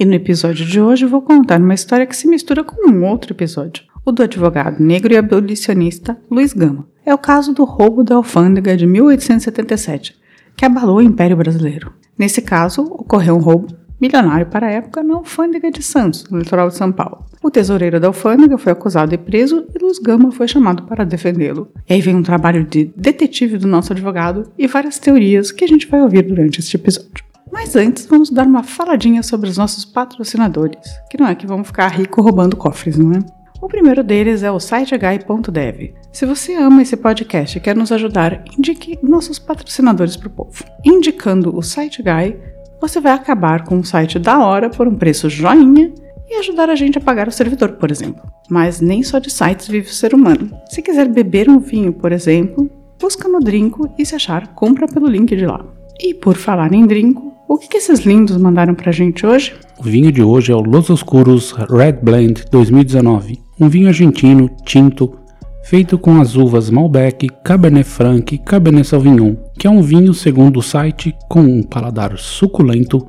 E 0.00 0.04
no 0.06 0.14
episódio 0.14 0.64
de 0.64 0.80
hoje 0.80 1.04
vou 1.04 1.20
contar 1.20 1.60
uma 1.60 1.74
história 1.74 2.06
que 2.06 2.16
se 2.16 2.26
mistura 2.26 2.64
com 2.64 2.90
um 2.90 3.04
outro 3.04 3.34
episódio, 3.34 3.84
o 4.02 4.10
do 4.10 4.22
advogado 4.22 4.82
negro 4.82 5.12
e 5.12 5.16
abolicionista 5.18 6.16
Luiz 6.30 6.54
Gama. 6.54 6.88
É 7.04 7.12
o 7.12 7.18
caso 7.18 7.52
do 7.52 7.64
roubo 7.64 8.02
da 8.02 8.14
alfândega 8.14 8.74
de 8.78 8.86
1877, 8.86 10.16
que 10.56 10.64
abalou 10.64 10.96
o 10.96 11.02
Império 11.02 11.36
Brasileiro. 11.36 11.92
Nesse 12.18 12.40
caso, 12.40 12.80
ocorreu 12.80 13.36
um 13.36 13.40
roubo 13.40 13.76
milionário 14.00 14.46
para 14.46 14.68
a 14.68 14.70
época 14.70 15.02
na 15.02 15.16
alfândega 15.16 15.70
de 15.70 15.82
Santos, 15.82 16.24
no 16.30 16.38
litoral 16.38 16.68
de 16.68 16.76
São 16.76 16.90
Paulo. 16.90 17.26
O 17.42 17.50
tesoureiro 17.50 18.00
da 18.00 18.06
alfândega 18.06 18.56
foi 18.56 18.72
acusado 18.72 19.14
e 19.14 19.18
preso 19.18 19.66
e 19.74 19.84
Luiz 19.84 19.98
Gama 19.98 20.32
foi 20.32 20.48
chamado 20.48 20.84
para 20.84 21.04
defendê-lo. 21.04 21.68
E 21.86 21.92
aí 21.92 22.00
vem 22.00 22.16
um 22.16 22.22
trabalho 22.22 22.64
de 22.64 22.90
detetive 22.96 23.58
do 23.58 23.68
nosso 23.68 23.92
advogado 23.92 24.50
e 24.56 24.66
várias 24.66 24.98
teorias 24.98 25.52
que 25.52 25.62
a 25.62 25.68
gente 25.68 25.86
vai 25.86 26.00
ouvir 26.00 26.22
durante 26.22 26.58
este 26.58 26.76
episódio. 26.76 27.29
Mas 27.52 27.74
antes, 27.76 28.06
vamos 28.06 28.30
dar 28.30 28.46
uma 28.46 28.62
faladinha 28.62 29.22
sobre 29.22 29.48
os 29.48 29.56
nossos 29.56 29.84
patrocinadores, 29.84 30.78
que 31.10 31.18
não 31.18 31.26
é 31.26 31.34
que 31.34 31.46
vamos 31.46 31.66
ficar 31.66 31.88
rico 31.88 32.22
roubando 32.22 32.56
cofres, 32.56 32.96
não 32.96 33.12
é? 33.12 33.18
O 33.60 33.68
primeiro 33.68 34.02
deles 34.02 34.42
é 34.42 34.50
o 34.50 34.58
siteguy.dev. 34.58 35.94
Se 36.10 36.24
você 36.24 36.54
ama 36.54 36.80
esse 36.80 36.96
podcast 36.96 37.58
e 37.58 37.60
quer 37.60 37.76
nos 37.76 37.92
ajudar, 37.92 38.42
indique 38.56 38.98
nossos 39.02 39.38
patrocinadores 39.38 40.16
para 40.16 40.28
o 40.28 40.30
povo. 40.30 40.64
Indicando 40.82 41.54
o 41.54 41.62
SiteGuy, 41.62 42.38
você 42.80 43.00
vai 43.00 43.12
acabar 43.12 43.64
com 43.64 43.76
um 43.76 43.84
site 43.84 44.18
da 44.18 44.38
hora 44.38 44.70
por 44.70 44.88
um 44.88 44.94
preço 44.94 45.28
joinha 45.28 45.92
e 46.26 46.36
ajudar 46.36 46.70
a 46.70 46.74
gente 46.74 46.96
a 46.96 47.00
pagar 47.02 47.28
o 47.28 47.32
servidor, 47.32 47.72
por 47.72 47.90
exemplo. 47.90 48.22
Mas 48.48 48.80
nem 48.80 49.02
só 49.02 49.18
de 49.18 49.30
sites 49.30 49.68
vive 49.68 49.88
o 49.88 49.94
ser 49.94 50.14
humano. 50.14 50.50
Se 50.70 50.80
quiser 50.80 51.06
beber 51.06 51.50
um 51.50 51.58
vinho, 51.58 51.92
por 51.92 52.12
exemplo, 52.12 52.70
busca 52.98 53.28
no 53.28 53.40
Drinco 53.40 53.92
e 53.98 54.06
se 54.06 54.14
achar, 54.14 54.54
compra 54.54 54.86
pelo 54.86 55.06
link 55.06 55.36
de 55.36 55.44
lá. 55.44 55.62
E 56.00 56.14
por 56.14 56.36
falar 56.36 56.72
em 56.72 56.86
Drinco, 56.86 57.30
o 57.50 57.58
que, 57.58 57.66
que 57.66 57.78
esses 57.78 58.00
lindos 58.06 58.36
mandaram 58.36 58.76
pra 58.76 58.92
gente 58.92 59.26
hoje? 59.26 59.52
O 59.76 59.82
vinho 59.82 60.12
de 60.12 60.22
hoje 60.22 60.52
é 60.52 60.54
o 60.54 60.60
Los 60.60 60.88
Oscuros 60.88 61.50
Red 61.50 61.94
Blend 61.94 62.44
2019, 62.48 63.40
um 63.58 63.68
vinho 63.68 63.88
argentino 63.88 64.48
tinto 64.64 65.18
feito 65.64 65.98
com 65.98 66.20
as 66.20 66.36
uvas 66.36 66.70
Malbec, 66.70 67.28
Cabernet 67.44 67.88
Franc 67.88 68.32
e 68.32 68.38
Cabernet 68.38 68.86
Sauvignon, 68.86 69.34
que 69.58 69.66
é 69.66 69.70
um 69.70 69.82
vinho, 69.82 70.14
segundo 70.14 70.60
o 70.60 70.62
site, 70.62 71.12
com 71.28 71.40
um 71.40 71.60
paladar 71.64 72.16
suculento 72.18 73.04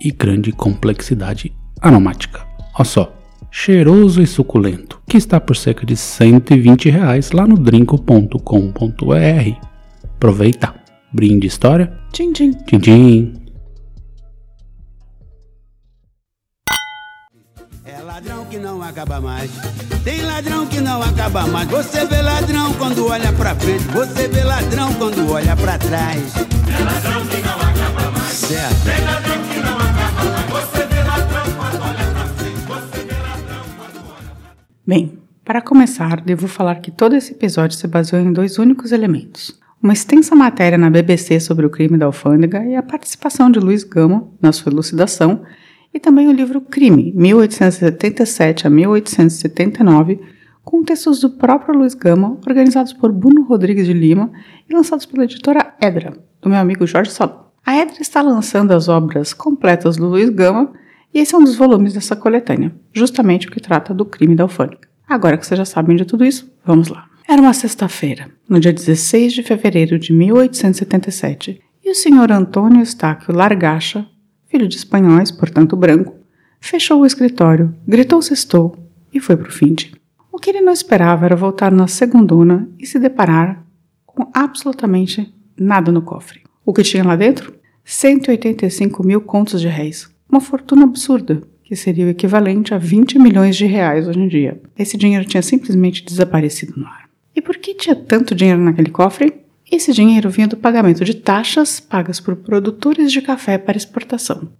e 0.00 0.10
grande 0.10 0.52
complexidade 0.52 1.52
aromática. 1.78 2.46
Olha 2.74 2.84
só, 2.86 3.12
cheiroso 3.50 4.22
e 4.22 4.26
suculento, 4.26 5.02
que 5.06 5.18
está 5.18 5.38
por 5.38 5.54
cerca 5.54 5.84
de 5.84 5.98
120 5.98 6.88
reais 6.88 7.30
lá 7.30 7.46
no 7.46 7.58
drinco.com.br. 7.58 8.38
Aproveita! 10.16 10.74
Brinde 11.12 11.46
história? 11.46 11.92
Tchim, 12.10 12.32
tchim. 12.32 12.52
Tchim, 12.52 12.78
tchim. 12.78 13.41
Que 18.52 18.58
não 18.58 18.82
acaba 18.82 19.18
mais. 19.18 19.50
Tem 20.04 20.20
ladrão 20.20 20.66
que 20.66 20.78
não 20.78 21.02
acaba 21.02 21.46
mais. 21.46 21.66
Você 21.70 22.04
vê 22.04 22.20
ladrão 22.20 22.74
quando 22.74 23.06
olha 23.06 23.32
pra 23.32 23.54
frente. 23.54 23.84
Você 23.84 24.28
vê 24.28 24.44
ladrão 24.44 24.92
quando 24.92 25.32
olha 25.32 25.56
pra 25.56 25.78
trás. 25.78 26.34
É 26.36 26.84
ladrão 26.84 27.26
que 27.28 27.40
não 27.40 27.54
acaba 27.54 28.10
mais. 28.10 28.32
Certo. 28.32 28.84
Tem 28.84 29.04
ladrão 29.06 29.42
que 29.48 29.58
não 29.58 29.76
acaba 29.78 30.30
mais. 30.30 30.50
Você 30.50 30.84
vê 30.84 31.02
ladrão 31.02 31.44
quando 31.56 31.82
olha 31.82 32.10
pra 32.12 32.26
frente. 32.26 32.60
Você 32.60 33.04
vê 33.04 33.14
ladrão 33.22 33.64
quando 33.74 33.96
olha 33.96 34.34
pra 34.34 34.50
trás. 34.50 34.76
Bem, 34.86 35.18
para 35.42 35.62
começar, 35.62 36.20
devo 36.20 36.46
falar 36.46 36.74
que 36.74 36.90
todo 36.90 37.16
esse 37.16 37.32
episódio 37.32 37.78
se 37.78 37.88
baseou 37.88 38.20
em 38.20 38.34
dois 38.34 38.58
únicos 38.58 38.92
elementos. 38.92 39.58
Uma 39.82 39.94
extensa 39.94 40.36
matéria 40.36 40.76
na 40.76 40.90
BBC 40.90 41.40
sobre 41.40 41.64
o 41.64 41.70
crime 41.70 41.96
da 41.96 42.04
alfândega 42.04 42.62
e 42.66 42.76
a 42.76 42.82
participação 42.82 43.50
de 43.50 43.58
Luiz 43.58 43.82
Gama 43.82 44.28
na 44.42 44.52
sua 44.52 44.70
elucidação 44.70 45.42
e 45.92 46.00
também 46.00 46.28
o 46.28 46.32
livro 46.32 46.60
Crime, 46.60 47.12
1877 47.14 48.66
a 48.66 48.70
1879, 48.70 50.20
com 50.64 50.82
textos 50.82 51.20
do 51.20 51.30
próprio 51.30 51.76
Luiz 51.76 51.94
Gama, 51.94 52.38
organizados 52.46 52.92
por 52.92 53.12
Bruno 53.12 53.42
Rodrigues 53.44 53.86
de 53.86 53.92
Lima 53.92 54.30
e 54.68 54.74
lançados 54.74 55.06
pela 55.06 55.24
editora 55.24 55.74
Edra, 55.80 56.16
do 56.40 56.48
meu 56.48 56.58
amigo 56.58 56.86
Jorge 56.86 57.10
Salom. 57.10 57.42
A 57.64 57.76
Edra 57.76 58.00
está 58.00 58.22
lançando 58.22 58.72
as 58.72 58.88
obras 58.88 59.32
completas 59.32 59.96
do 59.96 60.06
Luiz 60.06 60.30
Gama 60.30 60.72
e 61.14 61.18
esse 61.20 61.34
é 61.34 61.38
um 61.38 61.44
dos 61.44 61.56
volumes 61.56 61.92
dessa 61.92 62.16
coletânea, 62.16 62.74
justamente 62.92 63.46
o 63.46 63.50
que 63.50 63.60
trata 63.60 63.92
do 63.92 64.04
crime 64.04 64.34
da 64.34 64.44
alfândega. 64.44 64.88
Agora 65.08 65.36
que 65.36 65.46
vocês 65.46 65.58
já 65.58 65.64
sabem 65.64 65.96
de 65.96 66.04
tudo 66.04 66.24
isso, 66.24 66.50
vamos 66.64 66.88
lá. 66.88 67.06
Era 67.28 67.40
uma 67.40 67.52
sexta-feira, 67.52 68.30
no 68.48 68.58
dia 68.58 68.72
16 68.72 69.32
de 69.32 69.42
fevereiro 69.42 69.98
de 69.98 70.12
1877, 70.12 71.60
e 71.84 71.90
o 71.90 71.94
senhor 71.94 72.32
Antônio 72.32 72.82
Estáquio 72.82 73.34
Largacha, 73.34 74.06
filho 74.52 74.68
de 74.68 74.76
espanhóis, 74.76 75.30
portanto 75.30 75.74
branco, 75.74 76.14
fechou 76.60 77.00
o 77.00 77.06
escritório, 77.06 77.74
gritou 77.88 78.20
sextou 78.20 78.76
e 79.10 79.18
foi 79.18 79.34
para 79.34 79.48
o 79.48 79.52
finde. 79.52 79.94
O 80.30 80.38
que 80.38 80.50
ele 80.50 80.60
não 80.60 80.74
esperava 80.74 81.24
era 81.24 81.34
voltar 81.34 81.72
na 81.72 81.88
segundona 81.88 82.68
e 82.78 82.86
se 82.86 82.98
deparar 82.98 83.64
com 84.04 84.30
absolutamente 84.34 85.32
nada 85.58 85.90
no 85.90 86.02
cofre. 86.02 86.42
O 86.66 86.72
que 86.74 86.82
tinha 86.82 87.02
lá 87.02 87.16
dentro? 87.16 87.54
185 87.82 89.02
mil 89.02 89.22
contos 89.22 89.58
de 89.58 89.68
réis, 89.68 90.10
uma 90.28 90.40
fortuna 90.40 90.84
absurda, 90.84 91.42
que 91.64 91.74
seria 91.74 92.04
o 92.04 92.10
equivalente 92.10 92.74
a 92.74 92.78
20 92.78 93.18
milhões 93.18 93.56
de 93.56 93.64
reais 93.64 94.06
hoje 94.06 94.20
em 94.20 94.28
dia. 94.28 94.60
Esse 94.78 94.98
dinheiro 94.98 95.24
tinha 95.24 95.42
simplesmente 95.42 96.04
desaparecido 96.04 96.74
no 96.76 96.86
ar. 96.86 97.08
E 97.34 97.40
por 97.40 97.56
que 97.56 97.74
tinha 97.74 97.96
tanto 97.96 98.34
dinheiro 98.34 98.60
naquele 98.60 98.90
cofre? 98.90 99.32
Esse 99.72 99.90
dinheiro 99.90 100.28
vinha 100.28 100.46
do 100.46 100.58
pagamento 100.58 101.02
de 101.02 101.14
taxas 101.14 101.80
pagas 101.80 102.20
por 102.20 102.36
produtores 102.36 103.10
de 103.10 103.22
café 103.22 103.56
para 103.56 103.78
exportação. 103.78 104.50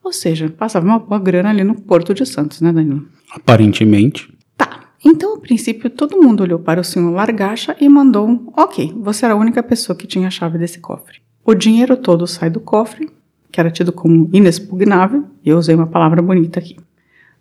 Ou 0.00 0.12
seja, 0.12 0.48
passava 0.48 0.86
uma 0.86 1.00
boa 1.00 1.20
grana 1.20 1.50
ali 1.50 1.64
no 1.64 1.74
Porto 1.74 2.14
de 2.14 2.24
Santos, 2.24 2.60
né, 2.60 2.72
Danilo? 2.72 3.04
Aparentemente. 3.32 4.32
Tá. 4.56 4.92
Então, 5.04 5.34
a 5.34 5.40
princípio, 5.40 5.90
todo 5.90 6.22
mundo 6.22 6.44
olhou 6.44 6.60
para 6.60 6.80
o 6.80 6.84
senhor 6.84 7.10
Largacha 7.10 7.76
e 7.80 7.88
mandou 7.88 8.28
um: 8.28 8.46
Ok, 8.56 8.94
você 8.96 9.24
era 9.24 9.34
a 9.34 9.36
única 9.36 9.60
pessoa 9.60 9.96
que 9.96 10.06
tinha 10.06 10.28
a 10.28 10.30
chave 10.30 10.56
desse 10.56 10.78
cofre. 10.78 11.18
O 11.44 11.52
dinheiro 11.52 11.96
todo 11.96 12.24
sai 12.28 12.48
do 12.48 12.60
cofre, 12.60 13.10
que 13.50 13.58
era 13.58 13.72
tido 13.72 13.90
como 13.92 14.30
inexpugnável, 14.32 15.24
e 15.44 15.48
eu 15.48 15.58
usei 15.58 15.74
uma 15.74 15.88
palavra 15.88 16.22
bonita 16.22 16.60
aqui. 16.60 16.76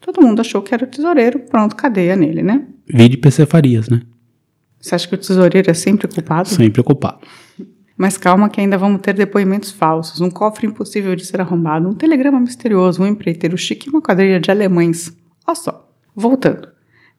Todo 0.01 0.19
mundo 0.19 0.39
achou 0.39 0.63
que 0.63 0.73
era 0.73 0.83
o 0.83 0.87
tesoureiro, 0.87 1.41
pronto, 1.41 1.75
cadeia 1.75 2.15
nele, 2.15 2.41
né? 2.41 2.65
Vi 2.87 3.07
de 3.07 3.17
PC 3.17 3.45
Farias, 3.45 3.87
né? 3.87 4.01
Você 4.79 4.95
acha 4.95 5.07
que 5.07 5.15
o 5.15 5.17
tesoureiro 5.17 5.69
é 5.69 5.73
sempre 5.73 6.07
culpado? 6.07 6.49
Sempre 6.49 6.81
culpado. 6.83 7.19
Mas 7.97 8.17
calma 8.17 8.49
que 8.49 8.61
ainda 8.61 8.77
vamos 8.77 9.01
ter 9.01 9.13
depoimentos 9.13 9.71
falsos, 9.71 10.21
um 10.21 10.29
cofre 10.29 10.65
impossível 10.65 11.15
de 11.15 11.25
ser 11.25 11.41
arrombado, 11.41 11.89
um 11.89 11.93
telegrama 11.93 12.39
misterioso, 12.39 13.03
um 13.03 13.07
empreiteiro 13.07 13.57
chique 13.57 13.87
e 13.87 13.89
uma 13.89 14.01
quadrilha 14.01 14.39
de 14.39 14.49
alemães. 14.49 15.13
Olha 15.45 15.55
só. 15.55 15.91
Voltando. 16.15 16.69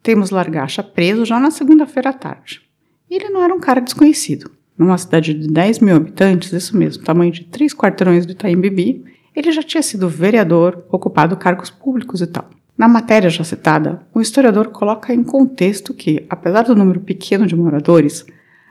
Temos 0.03 0.31
Largacha 0.31 0.83
preso 0.83 1.27
já 1.27 1.39
na 1.39 1.51
segunda-feira 1.51 2.11
à 2.11 2.13
tarde. 2.15 2.63
Ele 3.11 3.29
não 3.29 3.43
era 3.43 3.55
um 3.55 3.61
cara 3.61 3.81
desconhecido. 3.81 4.51
Numa 4.79 4.97
cidade 4.97 5.35
de 5.35 5.49
10 5.49 5.81
mil 5.81 5.95
habitantes, 5.95 6.53
isso 6.53 6.75
mesmo, 6.75 7.05
tamanho 7.05 7.31
de 7.31 7.45
três 7.45 7.75
quarteirões 7.75 8.25
do 8.25 8.33
Itaim 8.33 8.59
Bibi, 8.59 9.05
ele 9.37 9.53
já 9.53 9.63
tinha 9.63 9.83
sido 9.83 10.09
vereador, 10.09 10.87
ocupado 10.91 11.37
cargos 11.37 11.69
públicos 11.69 12.23
e 12.23 12.27
tal. 12.27 12.49
Na 12.81 12.89
matéria 12.89 13.29
já 13.29 13.45
citada, 13.45 14.01
o 14.15 14.23
historiador 14.23 14.69
coloca 14.69 15.13
em 15.13 15.23
contexto 15.23 15.93
que, 15.93 16.25
apesar 16.31 16.63
do 16.63 16.75
número 16.75 16.99
pequeno 16.99 17.47
de 17.47 17.55
moradores, 17.55 18.25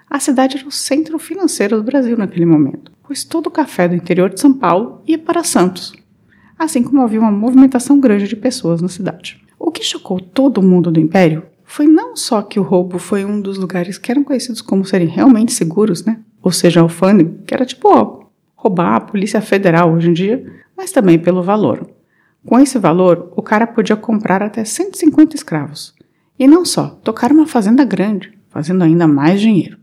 a 0.09 0.19
cidade 0.19 0.57
era 0.57 0.67
o 0.67 0.71
centro 0.71 1.19
financeiro 1.19 1.77
do 1.77 1.83
Brasil 1.83 2.17
naquele 2.17 2.47
momento, 2.47 2.91
pois 3.03 3.23
todo 3.23 3.45
o 3.45 3.51
café 3.51 3.87
do 3.87 3.93
interior 3.93 4.31
de 4.31 4.41
São 4.41 4.51
Paulo 4.51 5.03
ia 5.05 5.19
para 5.19 5.43
Santos, 5.43 5.93
assim 6.57 6.81
como 6.81 7.03
havia 7.03 7.19
uma 7.19 7.29
movimentação 7.29 7.99
grande 7.99 8.27
de 8.27 8.35
pessoas 8.35 8.81
na 8.81 8.87
cidade. 8.87 9.45
O 9.59 9.69
que 9.69 9.83
chocou 9.83 10.19
todo 10.19 10.63
mundo 10.63 10.89
do 10.89 10.99
Império 10.99 11.43
foi 11.63 11.85
não 11.85 12.15
só 12.15 12.41
que 12.41 12.59
o 12.59 12.63
roubo 12.63 12.97
foi 12.97 13.23
um 13.23 13.39
dos 13.39 13.59
lugares 13.59 13.99
que 13.99 14.11
eram 14.11 14.23
conhecidos 14.23 14.59
como 14.59 14.85
serem 14.85 15.07
realmente 15.07 15.53
seguros, 15.53 16.03
né? 16.03 16.19
Ou 16.41 16.51
seja, 16.51 16.79
a 16.79 16.81
alfândega, 16.81 17.43
que 17.45 17.53
era 17.53 17.63
tipo 17.63 17.87
ó, 17.87 18.21
roubar 18.55 18.95
a 18.95 19.01
Polícia 19.01 19.39
Federal 19.39 19.93
hoje 19.93 20.09
em 20.09 20.13
dia, 20.13 20.43
mas 20.75 20.91
também 20.91 21.19
pelo 21.19 21.43
valor. 21.43 21.98
Com 22.45 22.59
esse 22.59 22.79
valor, 22.79 23.33
o 23.35 23.41
cara 23.41 23.67
podia 23.67 23.95
comprar 23.95 24.41
até 24.41 24.63
150 24.63 25.35
escravos. 25.35 25.93
E 26.37 26.47
não 26.47 26.63
só, 26.63 26.87
tocar 27.03 27.31
uma 27.31 27.45
fazenda 27.45 27.83
grande, 27.83 28.31
fazendo 28.49 28.83
ainda 28.83 29.07
mais 29.07 29.41
dinheiro. 29.41 29.77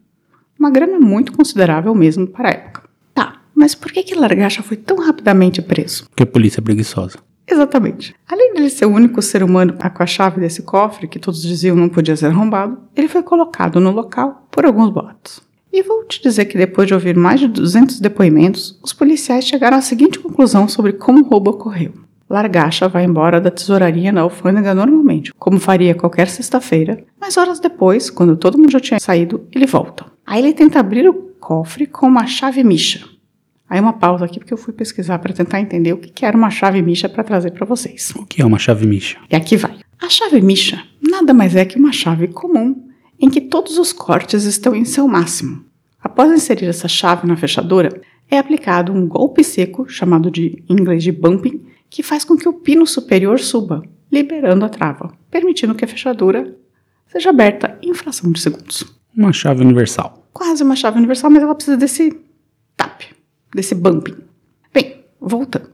Uma 0.59 0.71
grana 0.71 0.99
muito 0.99 1.33
considerável 1.33 1.95
mesmo 1.95 2.27
para 2.27 2.49
a 2.49 2.53
época. 2.53 2.83
Tá, 3.15 3.43
mas 3.55 3.75
por 3.75 3.93
que 3.93 4.03
que 4.03 4.15
Largacha 4.15 4.63
foi 4.63 4.77
tão 4.77 4.97
rapidamente 4.97 5.61
preso? 5.61 6.07
Porque 6.09 6.23
a 6.23 6.27
polícia 6.27 6.61
é 6.61 6.65
preguiçosa. 6.65 7.19
Exatamente. 7.47 8.15
Além 8.27 8.55
de 8.55 8.61
ele 8.61 8.71
ser 8.71 8.87
o 8.87 8.93
único 8.93 9.21
ser 9.21 9.43
humano 9.43 9.75
com 9.75 10.03
a 10.03 10.07
chave 10.07 10.41
desse 10.41 10.63
cofre, 10.63 11.07
que 11.07 11.19
todos 11.19 11.43
diziam 11.43 11.77
não 11.77 11.91
podia 11.91 12.17
ser 12.17 12.27
arrombado, 12.27 12.79
ele 12.97 13.07
foi 13.07 13.23
colocado 13.23 13.79
no 13.79 13.93
local 13.93 14.49
por 14.51 14.65
alguns 14.65 14.91
boatos. 14.91 15.41
E 15.71 15.83
vou 15.83 16.05
te 16.05 16.23
dizer 16.23 16.47
que 16.47 16.57
depois 16.57 16.89
de 16.89 16.95
ouvir 16.95 17.15
mais 17.15 17.39
de 17.39 17.47
200 17.47 18.01
depoimentos, 18.01 18.81
os 18.83 18.95
policiais 18.95 19.45
chegaram 19.45 19.77
à 19.77 19.83
seguinte 19.83 20.19
conclusão 20.19 20.67
sobre 20.67 20.95
como 20.95 21.21
o 21.21 21.29
roubo 21.29 21.51
ocorreu. 21.51 22.06
Largacha 22.29 22.89
vai 22.89 23.05
embora 23.05 23.41
da 23.41 23.51
tesouraria 23.51 24.11
na 24.11 24.23
alfândega 24.23 24.75
normalmente, 24.75 25.33
como 25.35 25.61
faria 25.61 25.95
qualquer 25.95 26.29
sexta-feira, 26.29 27.05
mas 27.21 27.37
horas 27.37 27.61
depois, 27.61 28.11
quando 28.11 28.37
todo 28.37 28.59
mundo 28.59 28.73
já 28.73 28.81
tinha 28.81 28.99
saído, 28.99 29.47
ele 29.53 29.67
volta. 29.67 30.07
Aí 30.27 30.43
ele 30.43 30.53
tenta 30.53 30.81
abrir 30.81 31.09
o 31.09 31.15
cofre 31.39 31.87
com 31.87 32.07
uma 32.07 32.27
chave 32.27 32.65
micha. 32.65 33.07
Aí 33.69 33.81
uma 33.81 33.93
pausa 33.93 34.25
aqui 34.25 34.39
porque 34.39 34.53
eu 34.53 34.59
fui 34.59 34.73
pesquisar 34.73 35.19
para 35.19 35.33
tentar 35.33 35.61
entender 35.61 35.93
o 35.93 35.99
que 35.99 36.25
era 36.25 36.37
uma 36.37 36.51
chave 36.51 36.83
micha 36.83 37.09
para 37.09 37.25
trazer 37.25 37.53
para 37.53 37.67
vocês. 37.67 38.13
O 38.17 38.25
que 38.25 38.43
é 38.43 38.45
uma 38.45 38.59
chave 38.59 38.87
micha? 38.87 39.19
E 39.31 39.37
aqui 39.37 39.57
vai. 39.57 39.77
A 40.01 40.09
chave 40.09 40.41
micha 40.41 40.83
nada 41.01 41.33
mais 41.33 41.57
é 41.57 41.65
que 41.65 41.79
uma 41.79 41.93
chave 41.93 42.29
comum 42.29 42.87
em 43.19 43.31
que 43.31 43.41
todos 43.41 43.79
os 43.79 43.93
cortes 43.93 44.45
estão 44.45 44.75
em 44.75 44.85
seu 44.85 45.09
máximo. 45.09 45.65
Após 46.03 46.31
inserir 46.31 46.67
essa 46.67 46.87
chave 46.87 47.27
na 47.27 47.37
fechadura, 47.37 47.89
é 48.31 48.39
aplicado 48.39 48.93
um 48.93 49.07
golpe 49.07 49.43
seco, 49.43 49.89
chamado 49.89 50.31
de 50.31 50.63
em 50.69 50.75
inglês 50.75 51.03
de 51.03 51.11
bumping, 51.11 51.65
que 51.91 52.03
faz 52.03 52.25
com 52.25 52.37
que 52.37 52.49
o 52.49 52.53
pino 52.53 52.87
superior 52.87 53.39
suba, 53.39 53.83
liberando 54.11 54.65
a 54.65 54.69
trava, 54.69 55.13
permitindo 55.31 55.75
que 55.75 55.85
a 55.85 55.89
fechadura 55.89 56.57
seja 57.07 57.31
aberta 57.31 57.79
em 57.83 57.95
fração 57.95 58.31
de 58.31 58.41
segundos. 58.41 58.85
Uma 59.17 59.33
chave 59.33 59.63
universal. 59.63 60.27
Quase 60.33 60.63
uma 60.63 60.77
chave 60.77 60.99
universal, 60.99 61.31
mas 61.31 61.43
ela 61.43 61.55
precisa 61.55 61.77
desse 61.77 62.21
tap, 62.77 63.03
desse 63.55 63.75
bumping. 63.75 64.17
Bem, 64.73 65.05
voltando. 65.21 65.71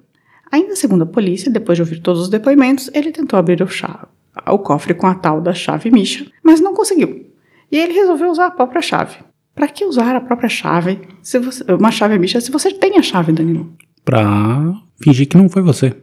Ainda 0.51 0.77
segundo 0.77 1.03
a 1.03 1.07
polícia, 1.07 1.51
depois 1.51 1.77
de 1.77 1.83
ouvir 1.83 2.01
todos 2.01 2.23
os 2.23 2.29
depoimentos, 2.29 2.91
ele 2.93 3.11
tentou 3.11 3.39
abrir 3.39 3.63
o, 3.63 3.67
chave, 3.67 4.07
o 4.47 4.59
cofre 4.59 4.95
com 4.95 5.07
a 5.07 5.15
tal 5.15 5.41
da 5.41 5.55
chave 5.55 5.91
micha, 5.91 6.27
mas 6.43 6.61
não 6.61 6.75
conseguiu. 6.75 7.27
E 7.71 7.79
ele 7.79 7.95
resolveu 7.95 8.31
usar 8.31 8.47
a 8.47 8.51
própria 8.51 8.83
chave. 8.83 9.17
Para 9.55 9.69
que 9.69 9.85
usar 9.85 10.15
a 10.15 10.21
própria 10.21 10.49
chave, 10.49 11.01
se 11.23 11.39
você, 11.39 11.65
uma 11.73 11.91
chave 11.91 12.19
micha, 12.19 12.41
se 12.41 12.51
você 12.51 12.71
tem 12.71 12.99
a 12.99 13.03
chave, 13.03 13.33
Danilo? 13.33 13.75
Pra 14.05 14.75
fingir 15.03 15.29
que 15.29 15.37
não 15.37 15.49
foi 15.49 15.63
você. 15.63 15.95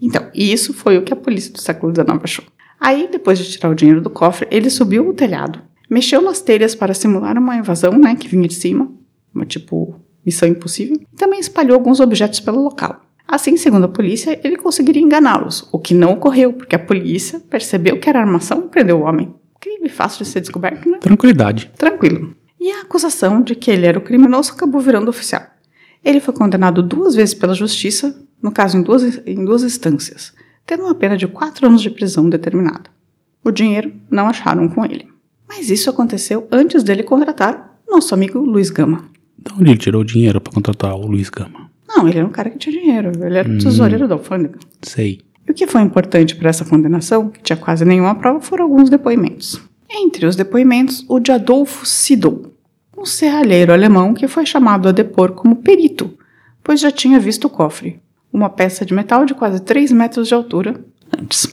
Então, 0.00 0.28
isso 0.34 0.74
foi 0.74 0.98
o 0.98 1.02
que 1.02 1.12
a 1.12 1.16
polícia 1.16 1.52
do 1.52 1.60
século 1.60 1.94
XIX 1.94 2.18
achou. 2.22 2.44
Aí, 2.80 3.08
depois 3.10 3.38
de 3.38 3.48
tirar 3.48 3.70
o 3.70 3.74
dinheiro 3.74 4.00
do 4.00 4.10
cofre, 4.10 4.48
ele 4.50 4.68
subiu 4.68 5.08
o 5.08 5.14
telhado, 5.14 5.60
mexeu 5.88 6.20
nas 6.20 6.40
telhas 6.40 6.74
para 6.74 6.94
simular 6.94 7.38
uma 7.38 7.56
invasão, 7.56 7.96
né, 7.96 8.16
que 8.16 8.26
vinha 8.26 8.48
de 8.48 8.54
cima, 8.54 8.90
uma 9.32 9.46
tipo 9.46 9.94
missão 10.26 10.48
impossível, 10.48 10.96
e 10.96 11.16
também 11.16 11.38
espalhou 11.38 11.74
alguns 11.74 12.00
objetos 12.00 12.40
pelo 12.40 12.62
local. 12.62 13.00
Assim, 13.26 13.56
segundo 13.56 13.84
a 13.84 13.88
polícia, 13.88 14.38
ele 14.42 14.56
conseguiria 14.56 15.00
enganá-los, 15.00 15.68
o 15.72 15.78
que 15.78 15.94
não 15.94 16.14
ocorreu, 16.14 16.52
porque 16.52 16.74
a 16.74 16.78
polícia 16.78 17.40
percebeu 17.40 17.98
que 17.98 18.08
era 18.08 18.20
armação 18.20 18.64
e 18.64 18.68
prendeu 18.68 18.98
o 18.98 19.02
homem. 19.02 19.32
Crime 19.60 19.88
fácil 19.88 20.24
de 20.24 20.30
ser 20.30 20.40
descoberto, 20.40 20.88
né? 20.88 20.98
Tranquilidade. 20.98 21.70
Tranquilo. 21.78 22.34
E 22.60 22.70
a 22.72 22.80
acusação 22.80 23.40
de 23.40 23.54
que 23.54 23.70
ele 23.70 23.86
era 23.86 23.98
o 23.98 24.02
criminoso 24.02 24.52
acabou 24.52 24.80
virando 24.80 25.08
oficial. 25.08 25.42
Ele 26.04 26.20
foi 26.20 26.34
condenado 26.34 26.82
duas 26.82 27.14
vezes 27.14 27.34
pela 27.34 27.54
justiça, 27.54 28.14
no 28.42 28.50
caso 28.50 28.76
em 28.76 28.82
duas, 28.82 29.20
em 29.26 29.44
duas 29.44 29.62
instâncias, 29.62 30.32
tendo 30.66 30.82
uma 30.84 30.94
pena 30.94 31.16
de 31.16 31.26
quatro 31.28 31.66
anos 31.66 31.80
de 31.80 31.90
prisão 31.90 32.28
determinada. 32.28 32.90
O 33.44 33.50
dinheiro 33.50 33.92
não 34.10 34.26
acharam 34.28 34.68
com 34.68 34.84
ele. 34.84 35.06
Mas 35.48 35.70
isso 35.70 35.90
aconteceu 35.90 36.46
antes 36.50 36.82
dele 36.82 37.02
contratar 37.02 37.78
nosso 37.88 38.14
amigo 38.14 38.38
Luiz 38.40 38.70
Gama. 38.70 39.04
De 39.38 39.52
onde 39.52 39.70
ele 39.70 39.78
tirou 39.78 40.00
o 40.02 40.04
dinheiro 40.04 40.40
pra 40.40 40.52
contratar 40.52 40.94
o 40.94 41.06
Luiz 41.06 41.28
Gama? 41.28 41.70
Não, 41.86 42.08
ele 42.08 42.18
era 42.18 42.26
um 42.26 42.30
cara 42.30 42.48
que 42.50 42.58
tinha 42.58 42.80
dinheiro, 42.80 43.12
ele 43.24 43.36
era 43.38 43.48
Hum. 43.48 43.58
tesoureiro 43.58 44.08
da 44.08 44.14
alfândega. 44.14 44.58
Sei. 44.80 45.20
E 45.46 45.50
o 45.50 45.54
que 45.54 45.66
foi 45.66 45.82
importante 45.82 46.34
para 46.36 46.48
essa 46.48 46.64
condenação, 46.64 47.28
que 47.28 47.42
tinha 47.42 47.56
quase 47.56 47.84
nenhuma 47.84 48.14
prova, 48.14 48.40
foram 48.40 48.64
alguns 48.64 48.88
depoimentos. 48.88 49.60
Entre 49.90 50.24
os 50.24 50.34
depoimentos, 50.36 51.04
o 51.08 51.18
de 51.20 51.32
Adolfo 51.32 51.84
Siddel, 51.84 52.51
um 53.02 53.06
serralheiro 53.06 53.72
alemão 53.72 54.14
que 54.14 54.28
foi 54.28 54.46
chamado 54.46 54.88
a 54.88 54.92
depor 54.92 55.32
como 55.32 55.56
perito, 55.56 56.16
pois 56.62 56.78
já 56.78 56.90
tinha 56.90 57.18
visto 57.18 57.46
o 57.46 57.50
cofre, 57.50 58.00
uma 58.32 58.48
peça 58.48 58.86
de 58.86 58.94
metal 58.94 59.24
de 59.26 59.34
quase 59.34 59.60
3 59.60 59.90
metros 59.90 60.28
de 60.28 60.34
altura, 60.34 60.82
antes. 61.18 61.52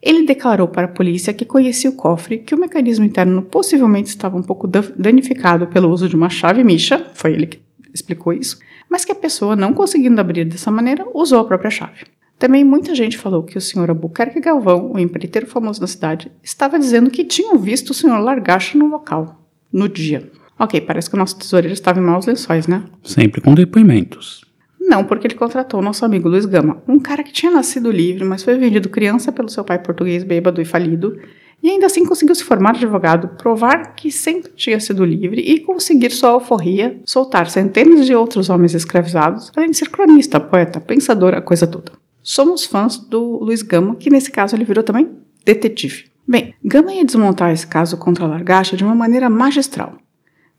Ele 0.00 0.24
declarou 0.26 0.66
para 0.66 0.86
a 0.86 0.90
polícia 0.90 1.32
que 1.34 1.44
conhecia 1.44 1.90
o 1.90 1.94
cofre, 1.94 2.38
que 2.38 2.54
o 2.54 2.58
mecanismo 2.58 3.04
interno 3.04 3.42
possivelmente 3.42 4.08
estava 4.08 4.36
um 4.36 4.42
pouco 4.42 4.66
da- 4.66 4.82
danificado 4.96 5.66
pelo 5.66 5.90
uso 5.90 6.08
de 6.08 6.16
uma 6.16 6.30
chave 6.30 6.64
micha, 6.64 7.06
foi 7.12 7.34
ele 7.34 7.46
que 7.46 7.60
explicou 7.92 8.32
isso, 8.32 8.58
mas 8.88 9.04
que 9.04 9.12
a 9.12 9.14
pessoa, 9.14 9.54
não 9.54 9.74
conseguindo 9.74 10.20
abrir 10.20 10.46
dessa 10.46 10.70
maneira, 10.70 11.06
usou 11.14 11.38
a 11.40 11.44
própria 11.44 11.70
chave. 11.70 12.04
Também 12.38 12.64
muita 12.64 12.94
gente 12.94 13.18
falou 13.18 13.42
que 13.42 13.58
o 13.58 13.60
Sr. 13.60 13.90
Albuquerque 13.90 14.40
Galvão, 14.40 14.90
o 14.92 14.98
empreiteiro 14.98 15.46
famoso 15.46 15.80
da 15.80 15.86
cidade, 15.86 16.32
estava 16.42 16.78
dizendo 16.78 17.10
que 17.10 17.24
tinham 17.24 17.56
visto 17.58 17.90
o 17.90 17.94
Sr. 17.94 18.18
Largacho 18.18 18.76
no 18.78 18.86
local, 18.88 19.38
no 19.70 19.86
dia. 19.88 20.28
Ok, 20.62 20.80
parece 20.82 21.10
que 21.10 21.16
o 21.16 21.18
nosso 21.18 21.36
tesoureiro 21.36 21.74
estava 21.74 21.98
em 21.98 22.04
maus 22.04 22.24
lençóis, 22.24 22.68
né? 22.68 22.84
Sempre 23.02 23.40
com 23.40 23.52
depoimentos. 23.52 24.44
Não, 24.80 25.02
porque 25.02 25.26
ele 25.26 25.34
contratou 25.34 25.80
o 25.80 25.82
nosso 25.82 26.04
amigo 26.04 26.28
Luiz 26.28 26.46
Gama, 26.46 26.80
um 26.86 27.00
cara 27.00 27.24
que 27.24 27.32
tinha 27.32 27.50
nascido 27.50 27.90
livre, 27.90 28.22
mas 28.22 28.44
foi 28.44 28.56
vendido 28.56 28.88
criança 28.88 29.32
pelo 29.32 29.48
seu 29.48 29.64
pai 29.64 29.80
português 29.80 30.22
bêbado 30.22 30.62
e 30.62 30.64
falido, 30.64 31.18
e 31.60 31.68
ainda 31.68 31.86
assim 31.86 32.06
conseguiu 32.06 32.36
se 32.36 32.44
formar 32.44 32.76
advogado, 32.76 33.30
provar 33.36 33.96
que 33.96 34.12
sempre 34.12 34.52
tinha 34.54 34.78
sido 34.78 35.04
livre 35.04 35.40
e 35.40 35.58
conseguir 35.58 36.12
sua 36.12 36.30
alforria, 36.30 37.00
soltar 37.04 37.50
centenas 37.50 38.06
de 38.06 38.14
outros 38.14 38.48
homens 38.48 38.72
escravizados, 38.72 39.50
além 39.56 39.72
de 39.72 39.76
ser 39.76 39.88
cronista, 39.88 40.38
poeta, 40.38 40.80
pensador, 40.80 41.34
a 41.34 41.40
coisa 41.40 41.66
toda. 41.66 41.90
Somos 42.22 42.64
fãs 42.64 42.98
do 42.98 43.42
Luiz 43.42 43.62
Gama, 43.62 43.96
que 43.96 44.10
nesse 44.10 44.30
caso 44.30 44.54
ele 44.54 44.64
virou 44.64 44.84
também 44.84 45.10
detetive. 45.44 46.04
Bem, 46.24 46.54
Gama 46.64 46.94
ia 46.94 47.04
desmontar 47.04 47.52
esse 47.52 47.66
caso 47.66 47.96
contra 47.96 48.24
a 48.24 48.28
Largacha 48.28 48.76
de 48.76 48.84
uma 48.84 48.94
maneira 48.94 49.28
magistral. 49.28 49.96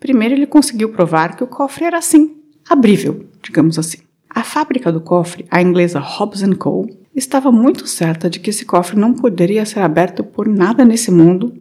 Primeiro, 0.03 0.35
ele 0.35 0.45
conseguiu 0.45 0.89
provar 0.89 1.33
que 1.33 1.45
o 1.45 1.47
cofre 1.47 1.85
era 1.85 1.97
assim, 1.97 2.35
abrível, 2.69 3.25
digamos 3.41 3.79
assim. 3.79 3.99
A 4.29 4.43
fábrica 4.43 4.91
do 4.91 4.99
cofre, 4.99 5.45
a 5.49 5.61
inglesa 5.61 5.97
Hobbs 5.97 6.43
Co., 6.59 6.85
estava 7.15 7.53
muito 7.53 7.87
certa 7.87 8.29
de 8.29 8.41
que 8.41 8.49
esse 8.49 8.65
cofre 8.65 8.99
não 8.99 9.13
poderia 9.13 9.65
ser 9.65 9.79
aberto 9.79 10.21
por 10.21 10.45
nada 10.45 10.83
nesse 10.83 11.09
mundo, 11.09 11.53